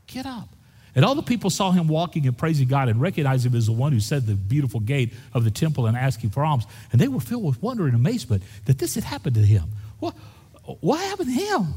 Get 0.07 0.27
up. 0.27 0.51
And 0.95 1.03
all 1.03 1.15
the 1.15 1.23
people 1.23 1.49
saw 1.49 1.71
him 1.71 1.89
walking 1.89 2.27
and 2.27 2.37
praising 2.37 2.69
God 2.69 2.91
and 2.91 3.01
recognized 3.01 3.47
him 3.47 3.55
as 3.55 3.65
the 3.65 3.73
one 3.73 3.91
who 3.93 4.01
said 4.01 4.27
the 4.27 4.35
beautiful 4.35 4.81
gate 4.81 5.15
of 5.33 5.45
the 5.45 5.51
temple 5.51 5.87
and 5.87 5.97
asking 5.97 6.29
for 6.29 6.45
alms. 6.45 6.67
And 6.93 7.01
they 7.01 7.09
were 7.09 7.21
filled 7.21 7.45
with 7.45 7.63
wonder 7.63 7.87
and 7.87 7.95
amazement 7.95 8.43
that 8.67 8.79
this 8.79 8.97
had 8.97 9.05
happened 9.05 9.37
to 9.37 9.41
him. 9.41 9.65
What, 9.99 10.15
what 10.81 11.01
happened 11.01 11.35
to 11.35 11.43
him? 11.43 11.75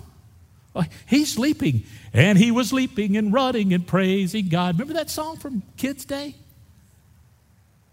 He's 1.08 1.32
sleeping, 1.32 1.84
and 2.12 2.38
he 2.38 2.52
was 2.52 2.74
leaping 2.74 3.16
and 3.16 3.32
running 3.32 3.74
and 3.74 3.88
praising 3.88 4.50
God. 4.50 4.76
Remember 4.76 4.96
that 4.96 5.10
song 5.10 5.38
from 5.38 5.63
Kids' 5.78 6.04
Day? 6.04 6.36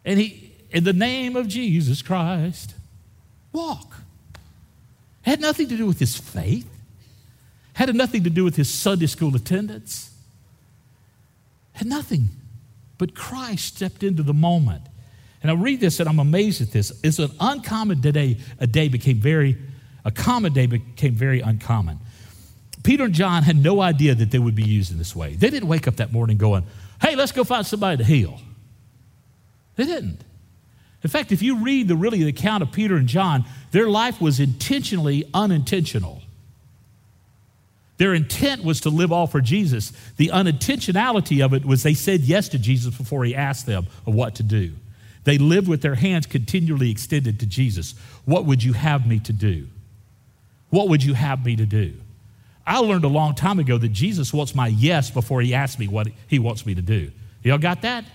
And 0.05 0.18
he, 0.18 0.51
in 0.73 0.83
the 0.83 0.92
name 0.92 1.37
of 1.37 1.46
Jesus 1.46 2.03
Christ, 2.03 2.75
walk. 3.53 3.94
Had 5.23 5.40
nothing 5.40 5.68
to 5.68 5.77
do 5.77 5.87
with 5.87 6.01
his 6.01 6.16
faith, 6.16 6.66
had 7.88 7.95
nothing 7.95 8.25
to 8.25 8.31
do 8.31 8.45
with 8.45 8.57
his 8.57 8.69
Sunday 8.69 9.07
school 9.07 9.35
attendance 9.35 10.11
had 11.73 11.87
nothing. 11.87 12.29
But 12.99 13.14
Christ 13.14 13.77
stepped 13.77 14.03
into 14.03 14.23
the 14.23 14.35
moment. 14.35 14.83
And 15.43 15.51
I 15.51 15.55
read 15.55 15.81
this 15.81 15.99
and 15.99 16.09
I'm 16.09 16.19
amazed 16.19 16.61
at 16.61 16.73
this. 16.73 16.93
It's 17.03 17.19
an 17.19 17.31
uncommon 17.40 18.03
day, 18.03 18.37
a 18.59 18.66
day 18.66 18.88
became 18.88 19.16
very, 19.16 19.57
a 20.05 20.11
common 20.11 20.53
day 20.53 20.66
became 20.66 21.14
very 21.14 21.40
uncommon. 21.40 21.99
Peter 22.83 23.05
and 23.05 23.14
John 23.14 23.43
had 23.45 23.57
no 23.57 23.81
idea 23.81 24.14
that 24.14 24.31
they 24.31 24.38
would 24.38 24.55
be 24.55 24.64
used 24.64 24.93
in 24.93 24.99
this 24.99 25.16
way. 25.16 25.35
They 25.35 25.49
didn't 25.49 25.69
wake 25.69 25.88
up 25.88 25.97
that 25.97 26.12
morning 26.12 26.37
going, 26.37 26.64
hey, 27.01 27.16
let's 27.16 27.33
go 27.33 27.45
find 27.45 27.64
somebody 27.64 27.97
to 27.97 28.05
heal. 28.05 28.38
They 29.77 29.87
didn't. 29.87 30.23
In 31.03 31.09
fact, 31.09 31.33
if 31.33 31.40
you 31.40 31.64
read 31.64 31.88
the 31.88 31.97
really 31.97 32.23
the 32.23 32.29
account 32.29 32.62
of 32.62 32.73
Peter 32.73 32.97
and 32.97 33.09
John, 33.09 33.47
their 33.71 33.88
life 33.88 34.21
was 34.21 34.38
intentionally 34.38 35.25
unintentional. 35.33 36.21
Their 38.01 38.15
intent 38.15 38.65
was 38.65 38.81
to 38.81 38.89
live 38.89 39.13
all 39.13 39.27
for 39.27 39.43
Jesus. 39.43 39.93
The 40.17 40.29
unintentionality 40.29 41.45
of 41.45 41.53
it 41.53 41.67
was 41.67 41.83
they 41.83 41.93
said 41.93 42.23
yes 42.23 42.49
to 42.49 42.59
Jesus 42.59 42.97
before 42.97 43.27
he 43.27 43.35
asked 43.35 43.67
them 43.67 43.89
of 44.07 44.15
what 44.15 44.37
to 44.37 44.43
do. 44.43 44.73
They 45.25 45.37
lived 45.37 45.69
with 45.69 45.83
their 45.83 45.97
hands 45.97 46.25
continually 46.25 46.91
extended 46.91 47.39
to 47.41 47.47
Jesus. 47.47 47.95
What 48.25 48.47
would 48.47 48.65
you 48.65 48.73
have 48.73 49.07
me 49.07 49.19
to 49.21 49.35
do? 49.35 49.67
What 50.71 50.89
would 50.89 51.05
you 51.05 51.13
have 51.13 51.45
me 51.45 51.57
to 51.57 51.67
do? 51.67 51.93
I 52.67 52.79
learned 52.79 53.05
a 53.05 53.09
long 53.09 53.35
time 53.35 53.59
ago 53.59 53.77
that 53.77 53.93
Jesus 53.93 54.33
wants 54.33 54.55
my 54.55 54.69
yes 54.69 55.11
before 55.11 55.43
he 55.43 55.53
asks 55.53 55.79
me 55.79 55.87
what 55.87 56.09
he 56.27 56.39
wants 56.39 56.65
me 56.65 56.75
to 56.77 56.83
do. 56.83 57.13
Y'all 57.43 57.59
got 57.59 57.83
that? 57.83 58.07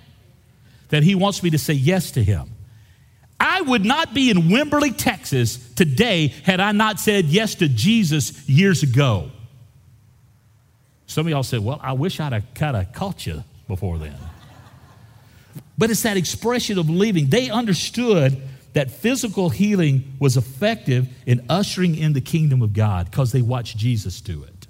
That 0.90 1.04
he 1.04 1.14
wants 1.14 1.44
me 1.44 1.52
to 1.52 1.60
say 1.60 1.74
yes 1.74 2.10
to 2.14 2.24
him. 2.24 2.50
I 3.40 3.62
would 3.62 3.86
not 3.86 4.16
be 4.16 4.32
in 4.32 4.50
Wimberley, 4.50 4.98
Texas 4.98 5.58
today 5.76 6.34
had 6.44 6.60
I 6.60 6.72
not 6.72 7.00
said 7.00 7.26
yes 7.26 7.54
to 7.54 7.70
Jesus 7.70 8.50
years 8.50 8.82
ago. 8.82 9.30
Some 11.16 11.28
of 11.28 11.32
y'all 11.32 11.44
said, 11.44 11.64
Well, 11.64 11.80
I 11.82 11.94
wish 11.94 12.20
I'd 12.20 12.34
have 12.34 12.54
kind 12.54 12.76
of 12.76 12.92
caught 12.92 13.26
you 13.26 13.46
before 13.70 13.98
then. 13.98 14.18
but 15.78 15.90
it's 15.90 16.04
that 16.04 16.18
expression 16.18 16.78
of 16.78 16.88
believing. 16.88 17.30
They 17.30 17.50
understood 17.50 18.42
that 18.74 18.92
physical 18.92 19.50
healing 19.50 20.12
was 20.20 20.36
effective 20.36 21.08
in 21.26 21.46
ushering 21.48 21.96
in 21.96 22.12
the 22.12 22.20
kingdom 22.20 22.62
of 22.62 22.74
God 22.74 23.10
because 23.10 23.32
they 23.32 23.42
watched 23.42 23.78
Jesus 23.78 24.20
do 24.20 24.44
it. 24.44 24.68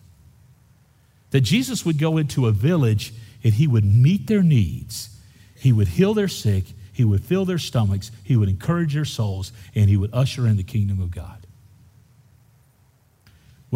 That 1.32 1.42
Jesus 1.42 1.84
would 1.84 1.98
go 1.98 2.18
into 2.18 2.46
a 2.46 2.52
village 2.52 3.12
and 3.44 3.56
he 3.56 3.66
would 3.66 3.84
meet 3.84 4.28
their 4.28 4.44
needs, 4.44 5.10
he 5.58 5.74
would 5.74 5.88
heal 5.88 6.14
their 6.14 6.28
sick, 6.28 6.66
he 6.94 7.04
would 7.04 7.24
fill 7.24 7.46
their 7.46 7.58
stomachs, 7.58 8.12
he 8.24 8.36
would 8.36 8.50
encourage 8.50 8.94
their 8.94 9.04
souls, 9.04 9.52
and 9.74 9.90
he 9.90 9.98
would 9.98 10.14
usher 10.14 10.46
in 10.46 10.58
the 10.58 10.64
kingdom 10.64 11.02
of 11.02 11.10
God. 11.10 11.45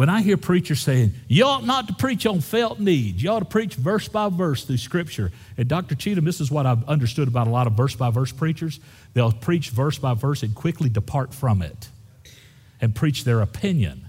When 0.00 0.08
I 0.08 0.22
hear 0.22 0.38
preachers 0.38 0.80
saying, 0.80 1.12
you 1.28 1.44
ought 1.44 1.66
not 1.66 1.88
to 1.88 1.92
preach 1.92 2.24
on 2.24 2.40
felt 2.40 2.80
needs, 2.80 3.22
you 3.22 3.28
ought 3.28 3.40
to 3.40 3.44
preach 3.44 3.74
verse 3.74 4.08
by 4.08 4.30
verse 4.30 4.64
through 4.64 4.78
Scripture. 4.78 5.30
And 5.58 5.68
Dr. 5.68 5.94
Cheatham, 5.94 6.24
this 6.24 6.40
is 6.40 6.50
what 6.50 6.64
I've 6.64 6.88
understood 6.88 7.28
about 7.28 7.46
a 7.46 7.50
lot 7.50 7.66
of 7.66 7.74
verse 7.74 7.94
by 7.94 8.08
verse 8.08 8.32
preachers. 8.32 8.80
They'll 9.12 9.30
preach 9.30 9.68
verse 9.68 9.98
by 9.98 10.14
verse 10.14 10.42
and 10.42 10.54
quickly 10.54 10.88
depart 10.88 11.34
from 11.34 11.60
it 11.60 11.90
and 12.80 12.94
preach 12.94 13.24
their 13.24 13.42
opinion 13.42 14.08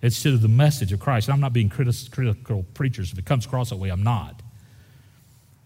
instead 0.00 0.32
of 0.32 0.40
the 0.40 0.48
message 0.48 0.90
of 0.90 1.00
Christ. 1.00 1.28
And 1.28 1.34
I'm 1.34 1.40
not 1.42 1.52
being 1.52 1.68
critical 1.68 2.64
preachers. 2.72 3.12
If 3.12 3.18
it 3.18 3.26
comes 3.26 3.44
across 3.44 3.68
that 3.68 3.76
way, 3.76 3.90
I'm 3.90 4.04
not. 4.04 4.40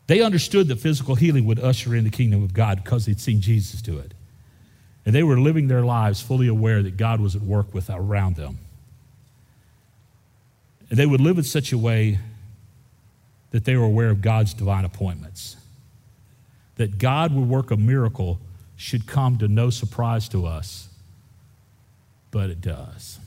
They 0.08 0.20
understood 0.20 0.66
that 0.66 0.80
physical 0.80 1.14
healing 1.14 1.44
would 1.44 1.60
usher 1.60 1.94
in 1.94 2.02
the 2.02 2.10
kingdom 2.10 2.42
of 2.42 2.52
God 2.52 2.82
because 2.82 3.06
they'd 3.06 3.20
seen 3.20 3.40
Jesus 3.40 3.82
do 3.82 4.00
it. 4.00 4.14
And 5.06 5.14
they 5.14 5.22
were 5.22 5.38
living 5.38 5.68
their 5.68 5.84
lives 5.84 6.20
fully 6.20 6.48
aware 6.48 6.82
that 6.82 6.96
God 6.96 7.20
was 7.20 7.36
at 7.36 7.42
work 7.42 7.72
with 7.72 7.88
around 7.88 8.34
them. 8.34 8.58
And 10.90 10.98
they 10.98 11.06
would 11.06 11.20
live 11.20 11.38
in 11.38 11.44
such 11.44 11.72
a 11.72 11.78
way 11.78 12.18
that 13.52 13.64
they 13.64 13.76
were 13.76 13.84
aware 13.84 14.10
of 14.10 14.20
God's 14.20 14.52
divine 14.52 14.84
appointments. 14.84 15.56
That 16.76 16.98
God 16.98 17.32
would 17.34 17.48
work 17.48 17.70
a 17.70 17.76
miracle 17.76 18.40
should 18.76 19.06
come 19.06 19.38
to 19.38 19.48
no 19.48 19.70
surprise 19.70 20.28
to 20.30 20.46
us, 20.46 20.88
but 22.30 22.50
it 22.50 22.60
does. 22.60 23.18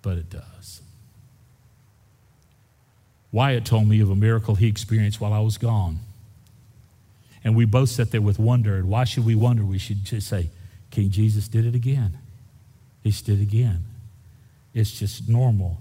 But 0.00 0.18
it 0.18 0.30
does. 0.30 0.80
Wyatt 3.32 3.64
told 3.64 3.88
me 3.88 4.00
of 4.00 4.10
a 4.10 4.14
miracle 4.14 4.54
he 4.54 4.68
experienced 4.68 5.20
while 5.20 5.32
I 5.32 5.40
was 5.40 5.58
gone. 5.58 5.98
And 7.42 7.56
we 7.56 7.64
both 7.64 7.88
sat 7.88 8.12
there 8.12 8.22
with 8.22 8.38
wonder. 8.38 8.76
And 8.76 8.88
why 8.88 9.04
should 9.04 9.26
we 9.26 9.34
wonder? 9.34 9.64
We 9.64 9.78
should 9.78 10.04
just 10.04 10.28
say, 10.28 10.50
King 10.90 11.10
Jesus 11.10 11.48
did 11.48 11.66
it 11.66 11.74
again. 11.74 12.16
He 13.02 13.10
did 13.10 13.40
it 13.40 13.42
again. 13.42 13.84
It's 14.74 14.98
just 14.98 15.28
normal. 15.28 15.78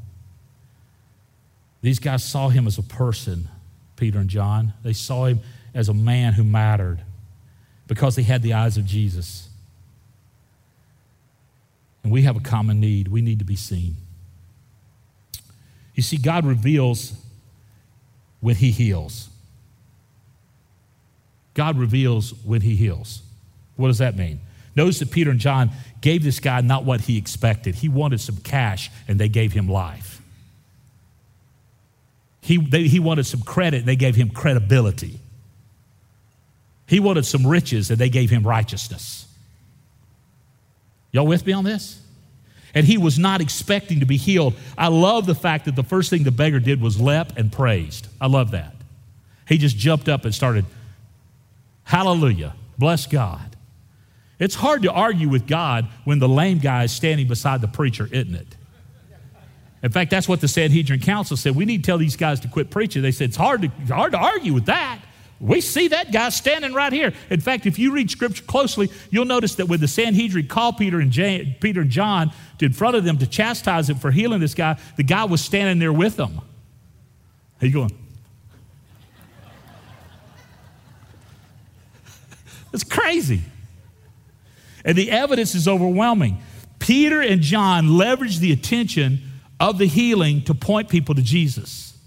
These 1.82 2.00
guys 2.00 2.24
saw 2.24 2.50
him 2.50 2.68
as 2.68 2.78
a 2.78 2.84
person, 2.84 3.50
Peter 3.96 4.20
and 4.20 4.30
John. 4.30 4.74
They 4.84 4.94
saw 4.94 5.26
him 5.26 5.42
as 5.74 5.90
a 5.90 5.94
man 5.94 6.34
who 6.34 6.44
mattered 6.44 7.00
because 7.88 8.16
he 8.16 8.24
had 8.24 8.42
the 8.42 8.54
eyes 8.54 8.78
of 8.78 8.86
Jesus. 8.86 9.50
And 12.04 12.12
we 12.12 12.22
have 12.24 12.36
a 12.36 12.42
common 12.42 12.80
need. 12.80 13.08
We 13.08 13.22
need 13.22 13.40
to 13.40 13.46
be 13.46 13.56
seen. 13.56 13.96
You 15.96 16.04
see, 16.04 16.18
God 16.18 16.46
reveals 16.46 17.14
when 18.42 18.56
He 18.56 18.72
heals. 18.72 19.30
God 21.54 21.78
reveals 21.78 22.34
when 22.44 22.62
He 22.62 22.76
heals. 22.76 23.22
What 23.76 23.88
does 23.88 24.00
that 24.00 24.18
mean? 24.18 24.42
Notice 24.76 25.00
that 25.00 25.12
Peter 25.12 25.32
and 25.32 25.40
John 25.40 25.72
gave 26.02 26.24
this 26.24 26.40
guy 26.40 26.62
not 26.62 26.84
what 26.84 27.02
he 27.02 27.18
expected. 27.18 27.76
He 27.76 27.90
wanted 27.90 28.22
some 28.22 28.38
cash, 28.38 28.90
and 29.08 29.20
they 29.20 29.30
gave 29.30 29.54
him 29.54 29.68
life. 29.68 30.22
He, 32.42 32.58
they, 32.58 32.88
he 32.88 33.00
wanted 33.00 33.26
some 33.26 33.42
credit, 33.42 33.80
and 33.80 33.88
they 33.88 33.96
gave 33.96 34.16
him 34.16 34.30
credibility. 34.30 35.20
He 36.88 37.00
wanted 37.00 37.26
some 37.26 37.46
riches, 37.46 37.90
and 37.90 38.00
they 38.00 38.10
gave 38.10 38.30
him 38.30 38.46
righteousness. 38.46 39.28
Y'all 41.12 41.28
with 41.28 41.46
me 41.46 41.54
on 41.54 41.64
this? 41.64 42.02
And 42.74 42.88
he 42.88 42.98
was 42.98 43.20
not 43.20 43.40
expecting 43.40 44.00
to 44.00 44.06
be 44.06 44.18
healed. 44.18 44.56
I 44.78 44.88
love 44.88 45.28
the 45.28 45.36
fact 45.36 45.66
that 45.66 45.76
the 45.76 45.84
first 45.84 46.10
thing 46.10 46.24
the 46.24 46.32
beggar 46.32 46.60
did 46.60 46.82
was 46.82 47.00
leap 47.00 47.28
and 47.38 47.52
praised. 47.52 48.08
I 48.20 48.28
love 48.28 48.52
that. 48.52 48.74
He 49.48 49.60
just 49.60 49.78
jumped 49.78 50.10
up 50.10 50.26
and 50.26 50.34
started, 50.34 50.66
Hallelujah, 51.84 52.56
bless 52.78 53.06
God. 53.06 53.53
It's 54.44 54.56
hard 54.56 54.82
to 54.82 54.92
argue 54.92 55.30
with 55.30 55.48
God 55.48 55.88
when 56.04 56.20
the 56.20 56.28
lame 56.28 56.58
guy 56.58 56.84
is 56.84 56.92
standing 56.92 57.30
beside 57.30 57.62
the 57.62 57.68
preacher, 57.70 58.10
isn't 58.12 58.36
it? 58.36 58.58
In 59.82 59.90
fact, 59.90 60.12
that's 60.12 60.28
what 60.28 60.42
the 60.42 60.50
Sanhedrin 60.50 61.00
Council 61.00 61.38
said. 61.38 61.56
We 61.56 61.64
need 61.64 61.82
to 61.82 61.88
tell 61.88 61.98
these 61.98 62.18
guys 62.18 62.42
to 62.42 62.50
quit 62.50 62.70
preaching. 62.70 63.02
They 63.02 63.14
said 63.14 63.30
it's 63.30 63.38
hard 63.38 63.62
to, 63.62 63.70
hard 63.94 64.12
to 64.12 64.18
argue 64.18 64.54
with 64.54 64.66
that. 64.66 65.00
We 65.40 65.62
see 65.62 65.88
that 65.88 66.12
guy 66.12 66.28
standing 66.28 66.74
right 66.74 66.92
here. 66.92 67.14
In 67.30 67.40
fact, 67.40 67.66
if 67.66 67.80
you 67.80 67.94
read 67.94 68.12
scripture 68.12 68.44
closely, 68.44 68.92
you'll 69.12 69.24
notice 69.24 69.56
that 69.56 69.70
when 69.70 69.80
the 69.80 69.88
Sanhedrin 69.88 70.50
called 70.50 70.76
Peter 70.76 71.00
and, 71.00 71.10
Peter 71.62 71.80
and 71.80 71.90
John 71.90 72.34
to 72.58 72.66
in 72.66 72.74
front 72.74 72.98
of 72.98 73.06
them 73.06 73.18
to 73.20 73.28
chastise 73.28 73.90
him 73.90 73.96
for 73.96 74.12
healing 74.12 74.42
this 74.42 74.56
guy, 74.56 74.78
the 74.98 75.04
guy 75.04 75.24
was 75.24 75.40
standing 75.40 75.80
there 75.80 75.94
with 75.94 76.18
them. 76.18 76.42
How 77.62 77.68
you 77.68 77.72
going, 77.72 77.98
It's 82.74 82.84
crazy. 82.84 83.44
And 84.86 84.98
the 84.98 85.12
evidence 85.12 85.56
is 85.56 85.68
overwhelming. 85.68 86.40
Peter 86.80 87.22
and 87.22 87.42
John 87.42 87.88
leveraged 87.88 88.40
the 88.40 88.52
attention 88.52 89.22
of 89.60 89.78
the 89.78 89.86
healing 89.88 90.42
to 90.44 90.54
point 90.54 90.90
people 90.90 91.16
to 91.16 91.22
Jesus. 91.22 91.98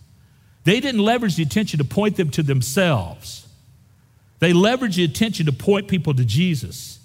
They 0.65 0.81
didn't 0.81 1.01
leverage 1.01 1.37
the 1.37 1.43
attention 1.43 1.79
to 1.79 1.85
point 1.85 2.17
them 2.17 2.31
to 2.31 2.43
themselves. 2.43 3.47
They 4.39 4.53
leveraged 4.53 4.97
the 4.97 5.05
attention 5.05 5.47
to 5.47 5.53
point 5.53 5.89
people 5.89 6.13
to 6.15 6.25
Jesus. 6.25 6.99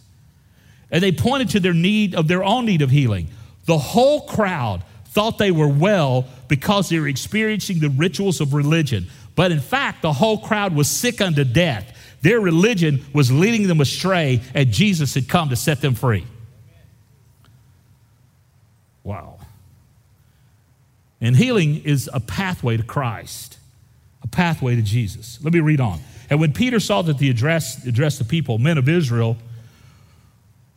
And 0.89 1.01
they 1.01 1.11
pointed 1.11 1.51
to 1.51 1.59
their 1.59 1.73
need 1.73 2.15
of 2.15 2.27
their 2.27 2.43
own 2.43 2.65
need 2.65 2.81
of 2.81 2.89
healing. 2.89 3.29
The 3.65 3.77
whole 3.77 4.21
crowd 4.21 4.83
thought 5.05 5.37
they 5.37 5.51
were 5.51 5.67
well 5.67 6.25
because 6.47 6.89
they 6.89 6.99
were 6.99 7.07
experiencing 7.07 7.79
the 7.79 7.89
rituals 7.89 8.41
of 8.41 8.53
religion. 8.53 9.07
But 9.35 9.51
in 9.51 9.59
fact, 9.59 10.01
the 10.01 10.11
whole 10.11 10.39
crowd 10.39 10.75
was 10.75 10.89
sick 10.89 11.21
unto 11.21 11.43
death. 11.43 11.97
Their 12.21 12.39
religion 12.39 13.03
was 13.13 13.31
leading 13.31 13.67
them 13.67 13.81
astray, 13.81 14.41
and 14.53 14.71
Jesus 14.71 15.15
had 15.15 15.27
come 15.27 15.49
to 15.49 15.55
set 15.55 15.81
them 15.81 15.95
free. 15.95 16.25
Wow. 19.03 19.39
And 21.19 21.35
healing 21.35 21.83
is 21.83 22.09
a 22.13 22.19
pathway 22.19 22.77
to 22.77 22.83
Christ, 22.83 23.57
a 24.23 24.27
pathway 24.27 24.75
to 24.75 24.81
Jesus. 24.81 25.39
Let 25.43 25.53
me 25.53 25.59
read 25.59 25.81
on. 25.81 25.99
And 26.29 26.39
when 26.39 26.53
Peter 26.53 26.79
saw 26.79 27.01
that 27.01 27.17
the 27.17 27.29
address 27.29 27.85
addressed 27.85 28.19
the 28.19 28.25
people, 28.25 28.57
men 28.57 28.77
of 28.77 28.87
Israel, 28.87 29.37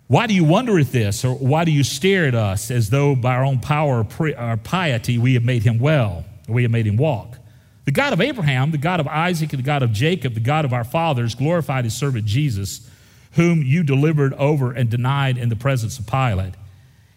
why 0.07 0.27
do 0.27 0.35
you 0.35 0.45
wonder 0.45 0.79
at 0.79 0.93
this, 0.93 1.25
or 1.25 1.35
why 1.35 1.65
do 1.65 1.71
you 1.71 1.85
stare 1.85 2.27
at 2.27 2.35
us 2.35 2.71
as 2.71 2.91
though 2.91 3.15
by 3.15 3.35
our 3.35 3.45
own 3.45 3.61
power 3.61 4.07
or 4.19 4.57
piety 4.59 5.19
we 5.19 5.35
have 5.35 5.45
made 5.45 5.63
him 5.63 5.79
well, 5.79 6.25
we 6.49 6.63
have 6.63 6.73
made 6.73 6.87
him 6.87 6.97
walk? 6.97 7.39
The 7.85 7.93
God 7.93 8.13
of 8.13 8.21
Abraham, 8.21 8.71
the 8.71 8.79
God 8.79 9.01
of 9.01 9.07
Isaac, 9.07 9.53
and 9.53 9.63
the 9.63 9.67
God 9.67 9.83
of 9.83 9.93
Jacob, 9.93 10.35
the 10.35 10.41
God 10.41 10.65
of 10.65 10.73
our 10.73 10.85
fathers, 10.85 11.35
glorified 11.35 11.85
his 11.85 11.95
servant 11.95 12.25
Jesus, 12.25 12.89
whom 13.33 13.63
you 13.63 13.83
delivered 13.83 14.33
over 14.35 14.73
and 14.73 14.89
denied 14.89 15.37
in 15.37 15.49
the 15.51 15.57
presence 15.57 15.99
of 15.99 16.07
Pilate. 16.07 16.55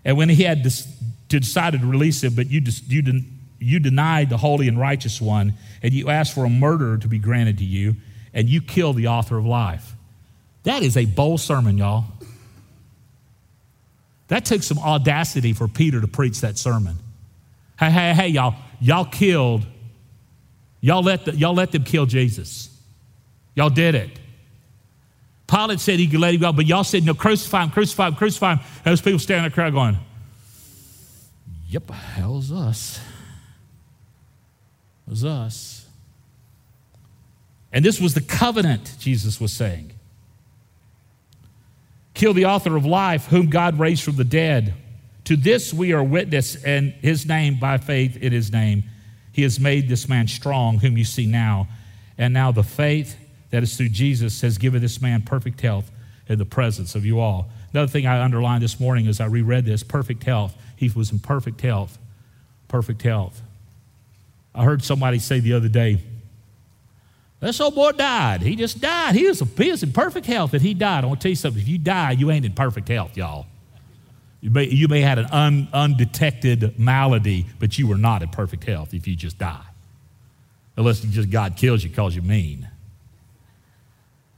And 0.04 0.18
when 0.18 0.30
he 0.30 0.44
had 0.44 0.68
decided 1.30 1.82
to 1.82 1.88
release 1.88 2.24
him, 2.24 2.34
but 2.36 2.50
you, 2.50 2.62
you, 2.88 3.24
you 3.60 3.80
denied 3.80 4.30
the 4.30 4.38
holy 4.38 4.68
and 4.68 4.80
righteous 4.80 5.22
one, 5.22 5.54
and 5.82 5.94
you 5.94 6.10
asked 6.10 6.34
for 6.34 6.46
a 6.46 6.50
murderer 6.50 6.98
to 6.98 7.08
be 7.08 7.20
granted 7.20 7.60
to 7.60 7.66
you, 7.66 7.96
and 8.34 8.50
you 8.50 8.62
killed 8.62 8.98
the 8.98 9.08
author 9.08 9.38
of 9.38 9.46
life. 9.46 9.94
That 10.64 10.84
is 10.84 10.98
a 10.98 11.06
bold 11.06 11.40
sermon, 11.40 11.78
y'all. 11.78 12.06
That 14.28 14.44
took 14.44 14.64
some 14.64 14.80
audacity 14.80 15.54
for 15.54 15.70
Peter 15.70 16.02
to 16.02 16.08
preach 16.08 16.42
that 16.42 16.58
sermon. 16.58 16.98
Hey, 17.80 17.90
hey, 17.90 18.14
hey, 18.14 18.28
y'all, 18.28 18.56
y'all 18.82 19.06
killed 19.06 19.66
Y'all 20.82 21.04
let, 21.04 21.26
the, 21.26 21.36
y'all 21.36 21.54
let 21.54 21.72
them 21.72 21.84
kill 21.84 22.06
Jesus. 22.06 22.70
Y'all 23.56 23.70
did 23.70 23.96
it. 23.96 24.20
Pilate 25.48 25.80
said 25.80 26.00
he 26.00 26.08
could 26.08 26.20
let 26.20 26.34
him 26.34 26.42
go, 26.42 26.52
but 26.52 26.66
y'all 26.66 26.84
said, 26.84 27.04
no, 27.04 27.14
crucify 27.14 27.64
him, 27.64 27.70
crucify 27.72 28.08
him, 28.08 28.16
crucify 28.16 28.56
him. 28.56 28.60
And 28.60 28.92
those 28.92 29.02
people 29.02 29.20
standing 29.20 29.46
in 29.46 29.52
the 29.52 29.56
crowd 29.56 29.74
going, 29.74 29.98
yep, 31.70 31.90
hell's 31.90 32.52
us. 32.52 33.00
It 35.08 35.10
was 35.10 35.26
us. 35.26 35.86
And 37.72 37.84
this 37.84 38.00
was 38.00 38.14
the 38.14 38.22
covenant, 38.22 38.96
Jesus 39.00 39.40
was 39.40 39.54
saying. 39.54 39.94
Kill 42.14 42.34
the 42.34 42.46
author 42.46 42.76
of 42.76 42.86
life, 42.86 43.28
whom 43.28 43.50
God 43.50 43.80
raised 43.80 44.04
from 44.04 44.16
the 44.18 44.24
dead. 44.24 44.74
To 45.26 45.36
this 45.36 45.74
we 45.74 45.94
are 45.94 46.04
witness, 46.04 46.62
and 46.62 46.92
his 46.94 47.26
name 47.26 47.60
by 47.60 47.78
faith 47.78 48.18
in 48.18 48.32
his 48.32 48.52
name 48.52 48.84
he 49.38 49.44
has 49.44 49.60
made 49.60 49.88
this 49.88 50.10
man 50.10 50.28
strong, 50.28 50.80
whom 50.80 50.98
you 50.98 51.06
see 51.06 51.28
now. 51.28 51.68
And 52.18 52.34
now 52.34 52.52
the 52.52 52.64
faith 52.64 53.16
that 53.52 53.62
is 53.62 53.78
through 53.78 53.90
Jesus 53.90 54.42
has 54.42 54.58
given 54.58 54.82
this 54.82 55.00
man 55.00 55.22
perfect 55.22 55.62
health 55.62 55.92
in 56.28 56.40
the 56.40 56.46
presence 56.46 56.96
of 56.96 57.06
you 57.06 57.20
all. 57.20 57.48
Another 57.72 57.88
thing 57.88 58.08
I 58.08 58.20
underlined 58.24 58.64
this 58.64 58.80
morning 58.80 59.06
as 59.06 59.22
I 59.22 59.26
reread 59.26 59.64
this 59.64 59.84
perfect 59.84 60.24
health. 60.24 60.56
He 60.76 60.90
was 60.90 61.12
in 61.12 61.20
perfect 61.20 61.62
health. 61.62 62.00
Perfect 62.68 63.04
health. 63.04 63.40
I 64.56 64.64
heard 64.64 64.84
somebody 64.84 65.20
say 65.20 65.40
the 65.40 65.54
other 65.54 65.70
day, 65.70 66.00
this 67.40 67.62
old 67.62 67.76
boy 67.76 67.92
died. 67.92 68.42
He 68.42 68.56
just 68.56 68.82
died. 68.82 69.14
He 69.14 69.28
was, 69.28 69.44
he 69.56 69.70
was 69.70 69.84
in 69.84 69.94
perfect 69.94 70.26
health 70.26 70.54
and 70.54 70.64
he 70.64 70.74
died. 70.74 71.04
I 71.04 71.08
want 71.08 71.22
to 71.22 71.26
tell 71.26 71.30
you 71.30 71.36
something. 71.36 71.62
If 71.62 71.68
you 71.68 71.78
die, 71.78 72.14
you 72.14 72.32
ain't 72.32 72.44
in 72.44 72.54
perfect 72.54 72.88
health, 72.88 73.16
y'all. 73.16 73.46
You 74.42 74.52
may, 74.52 74.66
you 74.66 74.88
may 74.88 75.02
have 75.02 75.18
had 75.18 75.26
an 75.26 75.32
un, 75.32 75.68
undetected 75.74 76.78
malady, 76.78 77.46
but 77.60 77.78
you 77.78 77.88
were 77.88 77.98
not 77.98 78.22
in 78.22 78.30
perfect 78.30 78.64
health 78.64 78.94
if 78.94 79.08
you 79.08 79.16
just 79.16 79.38
die. 79.38 79.66
Unless 80.76 81.02
just 81.02 81.32
God 81.32 81.56
kills 81.56 81.84
you 81.84 81.90
because 81.90 82.16
you're 82.16 82.24
mean. 82.24 82.70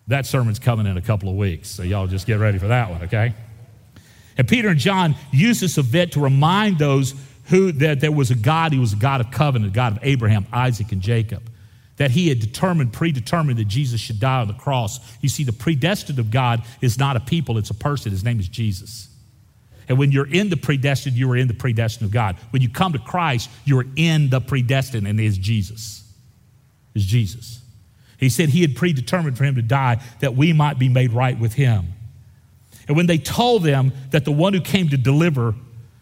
That 0.07 0.25
sermon's 0.25 0.57
coming 0.57 0.87
in 0.87 0.97
a 0.97 1.01
couple 1.01 1.29
of 1.29 1.35
weeks, 1.35 1.69
so 1.69 1.83
y'all 1.83 2.07
just 2.07 2.25
get 2.25 2.39
ready 2.39 2.57
for 2.57 2.67
that 2.67 2.89
one, 2.89 3.03
okay? 3.03 3.33
And 4.37 4.47
Peter 4.47 4.69
and 4.69 4.79
John 4.79 5.15
used 5.31 5.61
this 5.61 5.77
event 5.77 6.13
to 6.13 6.21
remind 6.21 6.79
those 6.79 7.13
who 7.45 7.71
that 7.73 7.99
there 7.99 8.11
was 8.11 8.31
a 8.31 8.35
God, 8.35 8.71
he 8.71 8.79
was 8.79 8.93
a 8.93 8.95
God 8.95 9.21
of 9.21 9.31
covenant, 9.31 9.71
a 9.71 9.75
God 9.75 9.97
of 9.97 9.99
Abraham, 10.01 10.47
Isaac, 10.53 10.91
and 10.91 11.01
Jacob. 11.01 11.43
That 11.97 12.11
he 12.11 12.29
had 12.29 12.39
determined, 12.39 12.93
predetermined 12.93 13.59
that 13.59 13.67
Jesus 13.67 13.99
should 13.99 14.21
die 14.21 14.39
on 14.39 14.47
the 14.47 14.53
cross. 14.53 14.99
You 15.19 15.27
see, 15.27 15.43
the 15.43 15.51
predestined 15.51 16.19
of 16.19 16.31
God 16.31 16.63
is 16.79 16.97
not 16.97 17.17
a 17.17 17.19
people, 17.19 17.57
it's 17.57 17.69
a 17.69 17.75
person. 17.75 18.11
His 18.11 18.23
name 18.23 18.39
is 18.39 18.47
Jesus. 18.47 19.09
And 19.89 19.97
when 19.97 20.11
you're 20.11 20.31
in 20.31 20.49
the 20.49 20.55
predestined, 20.55 21.17
you 21.17 21.29
are 21.31 21.35
in 21.35 21.47
the 21.47 21.53
predestined 21.53 22.05
of 22.05 22.11
God. 22.11 22.37
When 22.51 22.61
you 22.61 22.69
come 22.69 22.93
to 22.93 22.99
Christ, 22.99 23.49
you're 23.65 23.85
in 23.95 24.29
the 24.29 24.39
predestined, 24.39 25.07
and 25.07 25.19
it 25.19 25.25
is 25.25 25.37
Jesus. 25.37 26.03
Is 26.93 27.05
Jesus. 27.05 27.61
He 28.19 28.29
said 28.29 28.49
he 28.49 28.61
had 28.61 28.75
predetermined 28.75 29.37
for 29.37 29.45
him 29.45 29.55
to 29.55 29.61
die 29.63 29.99
that 30.19 30.35
we 30.35 30.53
might 30.53 30.77
be 30.77 30.89
made 30.89 31.11
right 31.11 31.37
with 31.37 31.53
him. 31.53 31.87
And 32.87 32.95
when 32.95 33.07
they 33.07 33.17
told 33.17 33.63
them 33.63 33.91
that 34.11 34.25
the 34.25 34.31
one 34.31 34.53
who 34.53 34.61
came 34.61 34.89
to 34.89 34.97
deliver 34.97 35.55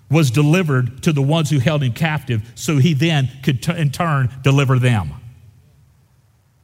was 0.09 0.31
delivered 0.31 1.03
to 1.03 1.13
the 1.13 1.21
ones 1.21 1.49
who 1.49 1.59
held 1.59 1.83
him 1.83 1.93
captive, 1.93 2.49
so 2.55 2.77
he 2.77 2.93
then 2.93 3.29
could 3.43 3.61
t- 3.61 3.75
in 3.75 3.91
turn 3.91 4.29
deliver 4.41 4.79
them. 4.79 5.11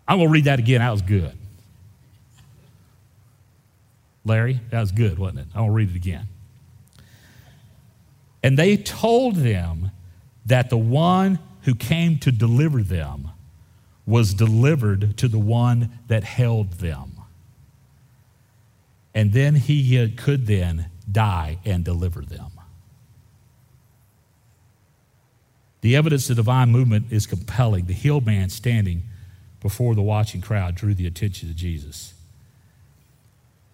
I'm 0.07 0.17
going 0.17 0.27
to 0.27 0.31
read 0.31 0.45
that 0.45 0.59
again. 0.59 0.79
That 0.79 0.91
was 0.91 1.01
good. 1.01 1.37
Larry, 4.25 4.59
that 4.71 4.79
was 4.79 4.91
good, 4.91 5.19
wasn't 5.19 5.39
it? 5.39 5.47
I'm 5.53 5.61
going 5.61 5.69
to 5.69 5.73
read 5.73 5.89
it 5.89 5.95
again. 5.95 6.27
And 8.43 8.59
they 8.59 8.75
told 8.75 9.37
them 9.37 9.91
that 10.45 10.69
the 10.69 10.77
one 10.77 11.39
who 11.61 11.73
came 11.73 12.19
to 12.19 12.31
deliver 12.31 12.83
them 12.83 13.29
was 14.05 14.33
delivered 14.33 15.17
to 15.17 15.29
the 15.29 15.39
one 15.39 15.97
that 16.07 16.25
held 16.25 16.73
them. 16.73 17.13
And 19.15 19.31
then 19.31 19.55
he 19.55 20.09
could 20.09 20.45
then 20.45 20.89
die 21.09 21.59
and 21.63 21.85
deliver 21.85 22.21
them. 22.21 22.51
The 25.81 25.95
evidence 25.95 26.29
of 26.29 26.35
divine 26.37 26.71
movement 26.71 27.11
is 27.11 27.27
compelling. 27.27 27.85
The 27.85 27.93
healed 27.93 28.25
man 28.25 28.49
standing 28.49 29.03
before 29.61 29.95
the 29.95 30.01
watching 30.01 30.41
crowd 30.41 30.75
drew 30.75 30.93
the 30.93 31.07
attention 31.07 31.49
of 31.49 31.55
Jesus. 31.55 32.13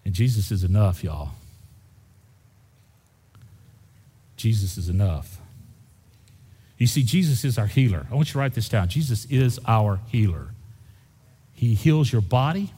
And 0.04 0.14
Jesus 0.14 0.50
is 0.50 0.64
enough, 0.64 1.02
y'all. 1.02 1.30
Jesus 4.40 4.78
is 4.78 4.88
enough. 4.88 5.38
You 6.78 6.86
see, 6.86 7.02
Jesus 7.02 7.44
is 7.44 7.58
our 7.58 7.66
healer. 7.66 8.06
I 8.10 8.14
want 8.14 8.28
you 8.28 8.32
to 8.32 8.38
write 8.38 8.54
this 8.54 8.68
down. 8.68 8.88
Jesus 8.88 9.26
is 9.26 9.60
our 9.66 10.00
healer. 10.08 10.48
He 11.52 11.74
heals 11.74 12.10
your 12.10 12.22
body, 12.22 12.72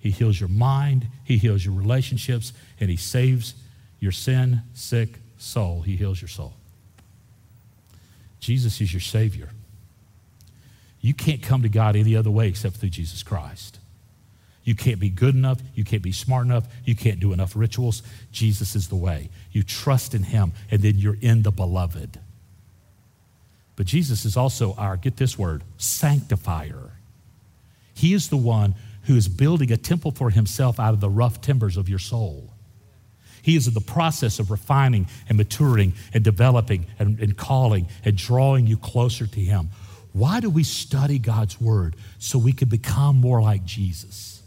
He 0.00 0.10
heals 0.10 0.40
your 0.40 0.48
mind, 0.48 1.06
He 1.22 1.38
heals 1.38 1.64
your 1.64 1.74
relationships, 1.74 2.52
and 2.80 2.90
He 2.90 2.96
saves 2.96 3.54
your 4.00 4.10
sin 4.10 4.62
sick 4.74 5.20
soul. 5.38 5.82
He 5.82 5.94
heals 5.94 6.20
your 6.20 6.28
soul. 6.28 6.54
Jesus 8.40 8.80
is 8.80 8.92
your 8.92 9.00
Savior. 9.00 9.50
You 11.00 11.14
can't 11.14 11.42
come 11.42 11.62
to 11.62 11.68
God 11.68 11.94
any 11.94 12.16
other 12.16 12.30
way 12.30 12.48
except 12.48 12.76
through 12.76 12.90
Jesus 12.90 13.22
Christ. 13.22 13.79
You 14.62 14.74
can't 14.74 15.00
be 15.00 15.08
good 15.08 15.34
enough. 15.34 15.60
You 15.74 15.84
can't 15.84 16.02
be 16.02 16.12
smart 16.12 16.46
enough. 16.46 16.66
You 16.84 16.94
can't 16.94 17.18
do 17.18 17.32
enough 17.32 17.56
rituals. 17.56 18.02
Jesus 18.30 18.76
is 18.76 18.88
the 18.88 18.96
way. 18.96 19.30
You 19.52 19.62
trust 19.62 20.14
in 20.14 20.22
Him, 20.22 20.52
and 20.70 20.82
then 20.82 20.96
you're 20.96 21.18
in 21.20 21.42
the 21.42 21.50
beloved. 21.50 22.20
But 23.76 23.86
Jesus 23.86 24.24
is 24.24 24.36
also 24.36 24.74
our, 24.74 24.96
get 24.96 25.16
this 25.16 25.38
word, 25.38 25.64
sanctifier. 25.78 26.92
He 27.94 28.12
is 28.12 28.28
the 28.28 28.36
one 28.36 28.74
who 29.04 29.16
is 29.16 29.28
building 29.28 29.72
a 29.72 29.76
temple 29.76 30.10
for 30.10 30.30
himself 30.30 30.78
out 30.78 30.92
of 30.92 31.00
the 31.00 31.08
rough 31.08 31.40
timbers 31.40 31.76
of 31.76 31.88
your 31.88 31.98
soul. 31.98 32.52
He 33.42 33.56
is 33.56 33.66
in 33.66 33.74
the 33.74 33.80
process 33.80 34.38
of 34.38 34.50
refining 34.50 35.06
and 35.28 35.38
maturing 35.38 35.94
and 36.12 36.22
developing 36.22 36.86
and, 36.98 37.18
and, 37.20 37.36
calling 37.36 37.88
and 38.04 38.16
drawing 38.16 38.66
you 38.66 38.76
closer 38.76 39.26
to 39.26 39.40
Him. 39.40 39.70
Why 40.12 40.40
do 40.40 40.50
we 40.50 40.62
study 40.62 41.18
God's 41.18 41.60
Word? 41.60 41.96
So 42.18 42.38
we 42.38 42.52
can 42.52 42.68
become 42.68 43.20
more 43.20 43.40
like 43.40 43.64
Jesus. 43.64 44.39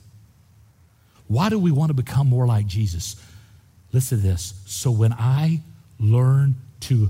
Why 1.27 1.49
do 1.49 1.57
we 1.57 1.71
want 1.71 1.89
to 1.89 1.93
become 1.93 2.27
more 2.27 2.45
like 2.45 2.67
Jesus? 2.67 3.15
Listen 3.91 4.19
to 4.19 4.23
this. 4.23 4.53
So 4.65 4.91
when 4.91 5.13
I 5.13 5.61
learn 5.99 6.55
to 6.81 7.09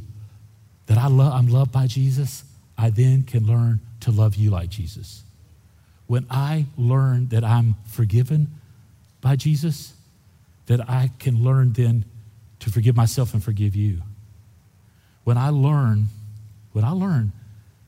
that 0.88 0.97
I 0.97 1.08
love, 1.08 1.34
I'm 1.34 1.47
loved 1.47 1.71
by 1.71 1.88
Jesus, 1.88 2.43
I 2.78 2.89
then 2.89 3.23
can 3.23 3.45
learn 3.45 3.80
to 4.02 4.12
love 4.12 4.36
you 4.36 4.49
like 4.49 4.69
Jesus. 4.69 5.23
When 6.08 6.26
I 6.30 6.65
learn 6.78 7.30
that 7.30 7.43
I'm 7.43 7.76
forgiven 7.88 8.47
by 9.21 9.38
Jesus, 9.38 9.93
that 10.65 10.89
I 10.89 11.12
can 11.19 11.43
learn 11.43 11.73
then 11.73 12.06
to 12.60 12.69
forgive 12.69 12.95
myself 12.95 13.34
and 13.34 13.43
forgive 13.43 13.76
you. 13.76 14.02
When 15.23 15.38
I 15.38 15.49
learn, 15.49 16.08
when 16.73 16.84
I 16.84 16.91
learn 16.91 17.32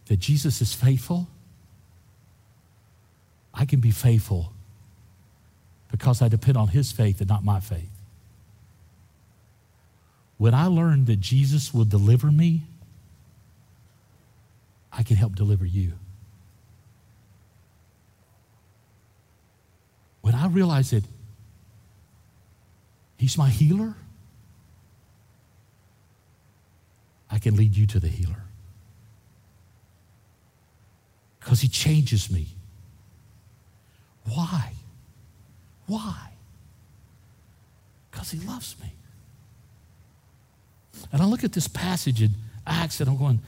that 0.06 0.18
Jesus 0.18 0.62
is 0.62 0.74
faithful, 0.74 1.28
I 3.54 3.66
can 3.66 3.80
be 3.80 3.92
faithful 3.92 4.54
because 5.96 6.22
I 6.22 6.28
depend 6.28 6.58
on 6.58 6.68
his 6.68 6.92
faith 6.92 7.22
and 7.22 7.30
not 7.30 7.42
my 7.46 7.62
faith. 7.62 7.90
When 10.38 10.54
I 10.54 10.66
learn 10.66 11.06
that 11.06 11.22
Jesus 11.22 11.74
will 11.74 11.86
deliver 11.86 12.30
me, 12.30 12.64
I 14.92 15.04
can 15.04 15.16
help 15.16 15.38
deliver 15.38 15.66
you. 15.66 15.94
When 20.20 20.36
I 20.36 20.48
realize 20.48 20.90
that 20.90 21.06
He's 23.18 23.38
my 23.38 23.48
healer, 23.48 23.94
I 27.32 27.40
can 27.40 27.56
lead 27.56 27.74
you 27.78 27.88
to 27.88 28.02
the 28.02 28.10
healer. 28.10 28.44
Because 31.40 31.62
He 31.62 31.70
changes 31.70 32.30
me. 32.30 32.48
Why? 34.26 34.74
Why? 35.88 36.32
Because 38.12 38.32
He 38.32 38.40
loves 38.40 38.76
me. 38.82 38.92
And 41.12 41.22
I 41.22 41.26
look 41.26 41.44
at 41.44 41.54
this 41.54 41.68
passage 41.68 42.22
in 42.22 42.32
Acts 42.66 43.00
and 43.00 43.10
I'm 43.10 43.18
going, 43.18 43.40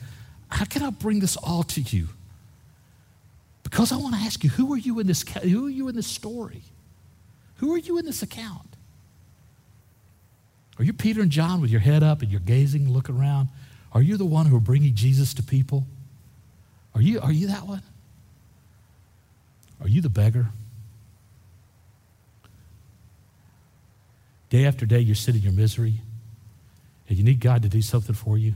how 0.48 0.64
can 0.64 0.82
I 0.82 0.90
bring 0.90 1.20
this 1.20 1.36
all 1.36 1.62
to 1.64 1.80
you? 1.80 2.08
Because 3.62 3.92
I 3.92 3.96
want 3.96 4.14
to 4.14 4.20
ask 4.20 4.42
you, 4.44 4.50
who 4.50 4.72
are 4.72 4.78
you 4.78 4.98
in 5.00 5.06
this, 5.06 5.22
who 5.42 5.66
are 5.66 5.70
you 5.70 5.88
in 5.88 5.96
this 5.96 6.06
story? 6.06 6.62
Who 7.56 7.74
are 7.74 7.78
you 7.78 7.98
in 7.98 8.06
this 8.06 8.22
account? 8.22 8.68
Are 10.78 10.84
you 10.84 10.92
Peter 10.92 11.20
and 11.20 11.30
John 11.30 11.60
with 11.60 11.70
your 11.70 11.80
head 11.80 12.02
up 12.02 12.22
and 12.22 12.30
you're 12.30 12.40
gazing, 12.40 12.90
looking 12.90 13.18
around? 13.18 13.48
Are 13.92 14.00
you 14.00 14.16
the 14.16 14.24
one 14.24 14.46
who 14.46 14.56
are 14.56 14.60
bringing 14.60 14.94
Jesus 14.94 15.34
to 15.34 15.42
people? 15.42 15.84
Are 16.94 17.02
you, 17.02 17.20
are 17.20 17.32
you 17.32 17.48
that 17.48 17.66
one? 17.66 17.82
Are 19.80 19.88
you 19.88 20.00
the 20.00 20.08
beggar? 20.08 20.46
Day 24.50 24.64
after 24.64 24.86
day, 24.86 25.00
you're 25.00 25.14
sitting 25.14 25.42
in 25.42 25.44
your 25.44 25.52
misery 25.52 26.00
and 27.08 27.18
you 27.18 27.24
need 27.24 27.40
God 27.40 27.62
to 27.62 27.68
do 27.68 27.82
something 27.82 28.14
for 28.14 28.38
you. 28.38 28.54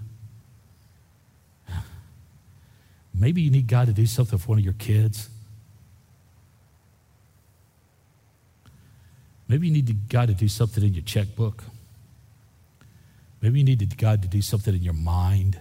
Maybe 3.14 3.42
you 3.42 3.50
need 3.50 3.66
God 3.66 3.86
to 3.86 3.92
do 3.92 4.06
something 4.06 4.38
for 4.38 4.48
one 4.48 4.58
of 4.58 4.64
your 4.64 4.74
kids. 4.74 5.28
Maybe 9.48 9.66
you 9.66 9.72
need 9.74 10.08
God 10.08 10.28
to 10.28 10.34
do 10.34 10.48
something 10.48 10.82
in 10.82 10.94
your 10.94 11.04
checkbook. 11.04 11.62
Maybe 13.42 13.58
you 13.58 13.64
need 13.64 13.96
God 13.98 14.22
to 14.22 14.28
do 14.28 14.40
something 14.40 14.74
in 14.74 14.82
your 14.82 14.94
mind 14.94 15.58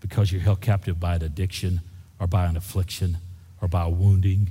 because 0.00 0.32
you're 0.32 0.40
held 0.40 0.60
captive 0.60 0.98
by 0.98 1.14
an 1.14 1.22
addiction 1.22 1.82
or 2.18 2.26
by 2.26 2.46
an 2.46 2.56
affliction 2.56 3.18
or 3.62 3.68
by 3.68 3.84
a 3.84 3.88
wounding 3.88 4.50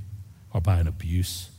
or 0.52 0.60
by 0.60 0.78
an 0.78 0.86
abuse. 0.86 1.50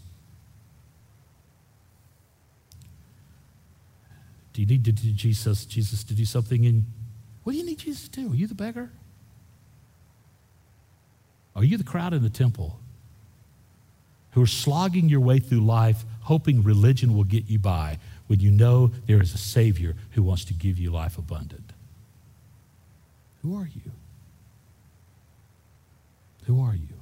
Do 4.56 4.62
you 4.62 4.68
need 4.68 4.86
to 4.86 4.94
do 4.94 5.12
Jesus, 5.12 5.66
Jesus 5.66 6.02
to 6.06 6.14
do 6.14 6.24
something 6.24 6.64
in 6.64 6.86
what 7.44 7.52
do 7.52 7.58
you 7.58 7.66
need 7.66 7.78
Jesus 7.78 8.08
to 8.08 8.22
do? 8.22 8.32
Are 8.32 8.36
you 8.36 8.48
the 8.48 8.56
beggar? 8.56 8.90
Are 11.58 11.64
you 11.66 11.78
the 11.78 11.84
crowd 11.84 12.14
in 12.14 12.24
the 12.24 12.30
temple 12.30 12.80
who 14.32 14.42
are 14.42 14.48
slogging 14.48 15.10
your 15.10 15.20
way 15.20 15.40
through 15.40 15.60
life 15.60 16.06
hoping 16.22 16.64
religion 16.64 17.18
will 17.18 17.26
get 17.26 17.50
you 17.50 17.60
by 17.60 18.00
when 18.28 18.40
you 18.40 18.50
know 18.50 18.92
there 19.08 19.22
is 19.22 19.34
a 19.34 19.38
Savior 19.38 19.94
who 20.12 20.24
wants 20.24 20.46
to 20.46 20.54
give 20.54 20.80
you 20.80 20.90
life 20.90 21.18
abundant? 21.18 21.74
Who 23.42 23.58
are 23.58 23.68
you? 23.68 23.92
Who 26.46 26.64
are 26.64 26.76
you? 26.76 26.96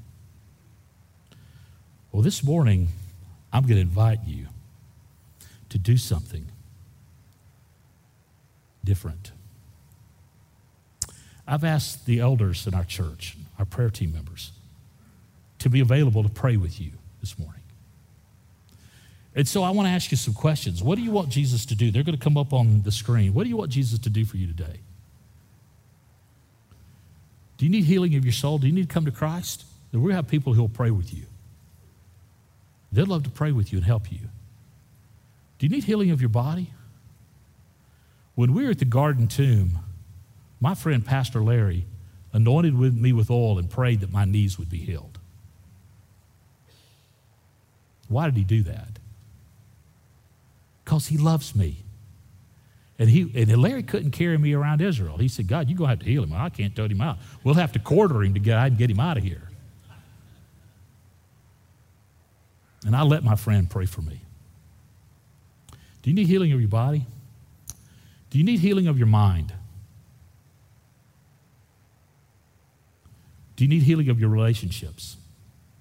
Well, 2.11 2.23
this 2.23 2.43
morning, 2.43 2.87
I'm 3.53 3.61
going 3.61 3.75
to 3.75 3.81
invite 3.81 4.21
you 4.25 4.47
to 5.69 5.77
do 5.77 5.97
something 5.97 6.47
different. 8.83 9.31
I've 11.47 11.63
asked 11.63 12.05
the 12.05 12.19
elders 12.19 12.67
in 12.67 12.73
our 12.73 12.85
church, 12.85 13.35
our 13.59 13.65
prayer 13.65 13.89
team 13.89 14.13
members, 14.13 14.51
to 15.59 15.69
be 15.69 15.79
available 15.79 16.23
to 16.23 16.29
pray 16.29 16.57
with 16.57 16.79
you 16.79 16.91
this 17.21 17.37
morning. 17.37 17.61
And 19.35 19.47
so 19.47 19.63
I 19.63 19.71
want 19.71 19.87
to 19.87 19.91
ask 19.91 20.11
you 20.11 20.17
some 20.17 20.33
questions. 20.33 20.83
What 20.83 20.95
do 20.95 21.01
you 21.01 21.11
want 21.11 21.29
Jesus 21.29 21.65
to 21.67 21.75
do? 21.75 21.89
They're 21.89 22.03
going 22.03 22.17
to 22.17 22.23
come 22.23 22.37
up 22.37 22.53
on 22.53 22.83
the 22.83 22.91
screen. 22.91 23.33
What 23.33 23.43
do 23.43 23.49
you 23.49 23.57
want 23.57 23.71
Jesus 23.71 23.99
to 23.99 24.09
do 24.09 24.25
for 24.25 24.37
you 24.37 24.47
today? 24.47 24.79
Do 27.57 27.65
you 27.65 27.71
need 27.71 27.85
healing 27.85 28.15
of 28.15 28.25
your 28.25 28.33
soul? 28.33 28.57
Do 28.57 28.67
you 28.67 28.73
need 28.73 28.89
to 28.89 28.93
come 28.93 29.05
to 29.05 29.11
Christ? 29.11 29.65
Then 29.91 30.01
we 30.01 30.13
have 30.13 30.27
people 30.27 30.53
who 30.53 30.61
will 30.61 30.69
pray 30.69 30.91
with 30.91 31.13
you. 31.13 31.25
They'd 32.91 33.07
love 33.07 33.23
to 33.23 33.29
pray 33.29 33.51
with 33.51 33.71
you 33.71 33.79
and 33.79 33.85
help 33.85 34.11
you. 34.11 34.19
Do 35.57 35.65
you 35.65 35.69
need 35.69 35.83
healing 35.85 36.11
of 36.11 36.21
your 36.21 36.29
body? 36.29 36.71
When 38.35 38.53
we 38.53 38.63
were 38.63 38.71
at 38.71 38.79
the 38.79 38.85
garden 38.85 39.27
tomb, 39.27 39.79
my 40.59 40.75
friend 40.75 41.05
Pastor 41.05 41.41
Larry 41.43 41.85
anointed 42.31 42.77
with 42.77 42.95
me 42.95 43.13
with 43.13 43.29
oil 43.29 43.59
and 43.59 43.69
prayed 43.69 43.99
that 43.99 44.11
my 44.11 44.25
knees 44.25 44.57
would 44.57 44.69
be 44.69 44.79
healed. 44.79 45.19
Why 48.07 48.25
did 48.25 48.35
he 48.35 48.43
do 48.43 48.63
that? 48.63 48.99
Because 50.83 51.07
he 51.07 51.17
loves 51.17 51.55
me. 51.55 51.77
And, 52.99 53.09
he, 53.09 53.31
and 53.35 53.55
Larry 53.57 53.83
couldn't 53.83 54.11
carry 54.11 54.37
me 54.37 54.53
around 54.53 54.81
Israel. 54.81 55.17
He 55.17 55.27
said, 55.27 55.47
God, 55.47 55.67
you're 55.67 55.77
going 55.77 55.87
to 55.87 55.91
have 55.91 55.99
to 55.99 56.05
heal 56.05 56.23
him. 56.23 56.33
I 56.33 56.49
can't 56.49 56.75
tote 56.75 56.91
him 56.91 57.01
out. 57.01 57.17
We'll 57.43 57.55
have 57.55 57.71
to 57.73 57.79
quarter 57.79 58.23
him 58.23 58.33
to 58.33 58.39
get, 58.39 58.57
and 58.57 58.77
get 58.77 58.89
him 58.89 58.99
out 58.99 59.17
of 59.17 59.23
here. 59.23 59.49
And 62.85 62.95
I 62.95 63.03
let 63.03 63.23
my 63.23 63.35
friend 63.35 63.69
pray 63.69 63.85
for 63.85 64.01
me. 64.01 64.21
Do 66.01 66.09
you 66.09 66.15
need 66.15 66.27
healing 66.27 66.51
of 66.51 66.59
your 66.59 66.69
body? 66.69 67.05
Do 68.33 68.39
you 68.39 68.45
need 68.45 68.61
healing 68.61 68.87
of 68.87 68.97
your 68.97 69.05
mind? 69.05 69.53
Do 73.55 73.63
you 73.63 73.69
need 73.69 73.83
healing 73.83 74.09
of 74.09 74.19
your 74.19 74.29
relationships, 74.29 75.17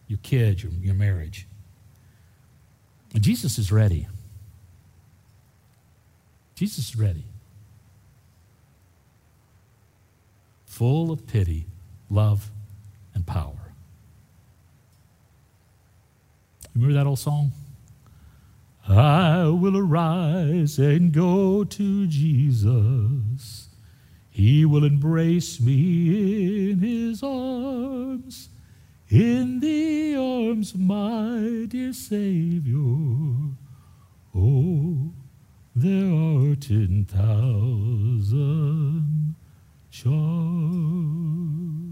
your 0.06 0.18
kids, 0.22 0.62
your, 0.62 0.70
your 0.72 0.94
marriage? 0.94 1.46
And 3.14 3.22
Jesus 3.22 3.56
is 3.56 3.72
ready. 3.72 4.06
Jesus 6.54 6.90
is 6.90 6.96
ready. 6.96 7.24
Full 10.66 11.10
of 11.10 11.26
pity, 11.26 11.64
love, 12.10 12.50
and 13.14 13.26
power. 13.26 13.72
Remember 16.74 16.92
that 16.92 17.06
old 17.06 17.18
song? 17.18 17.52
I 18.92 19.48
will 19.48 19.76
arise 19.78 20.78
and 20.78 21.12
go 21.12 21.64
to 21.64 22.06
Jesus. 22.06 23.68
He 24.28 24.66
will 24.66 24.84
embrace 24.84 25.58
me 25.60 26.70
in 26.70 26.80
his 26.80 27.22
arms, 27.22 28.50
in 29.08 29.60
the 29.60 30.16
arms, 30.16 30.74
my 30.74 31.64
dear 31.68 31.94
Savior. 31.94 33.54
Oh, 34.34 35.12
there 35.74 36.12
are 36.12 36.54
ten 36.56 37.06
thousand 37.06 38.26
charms 39.90 41.91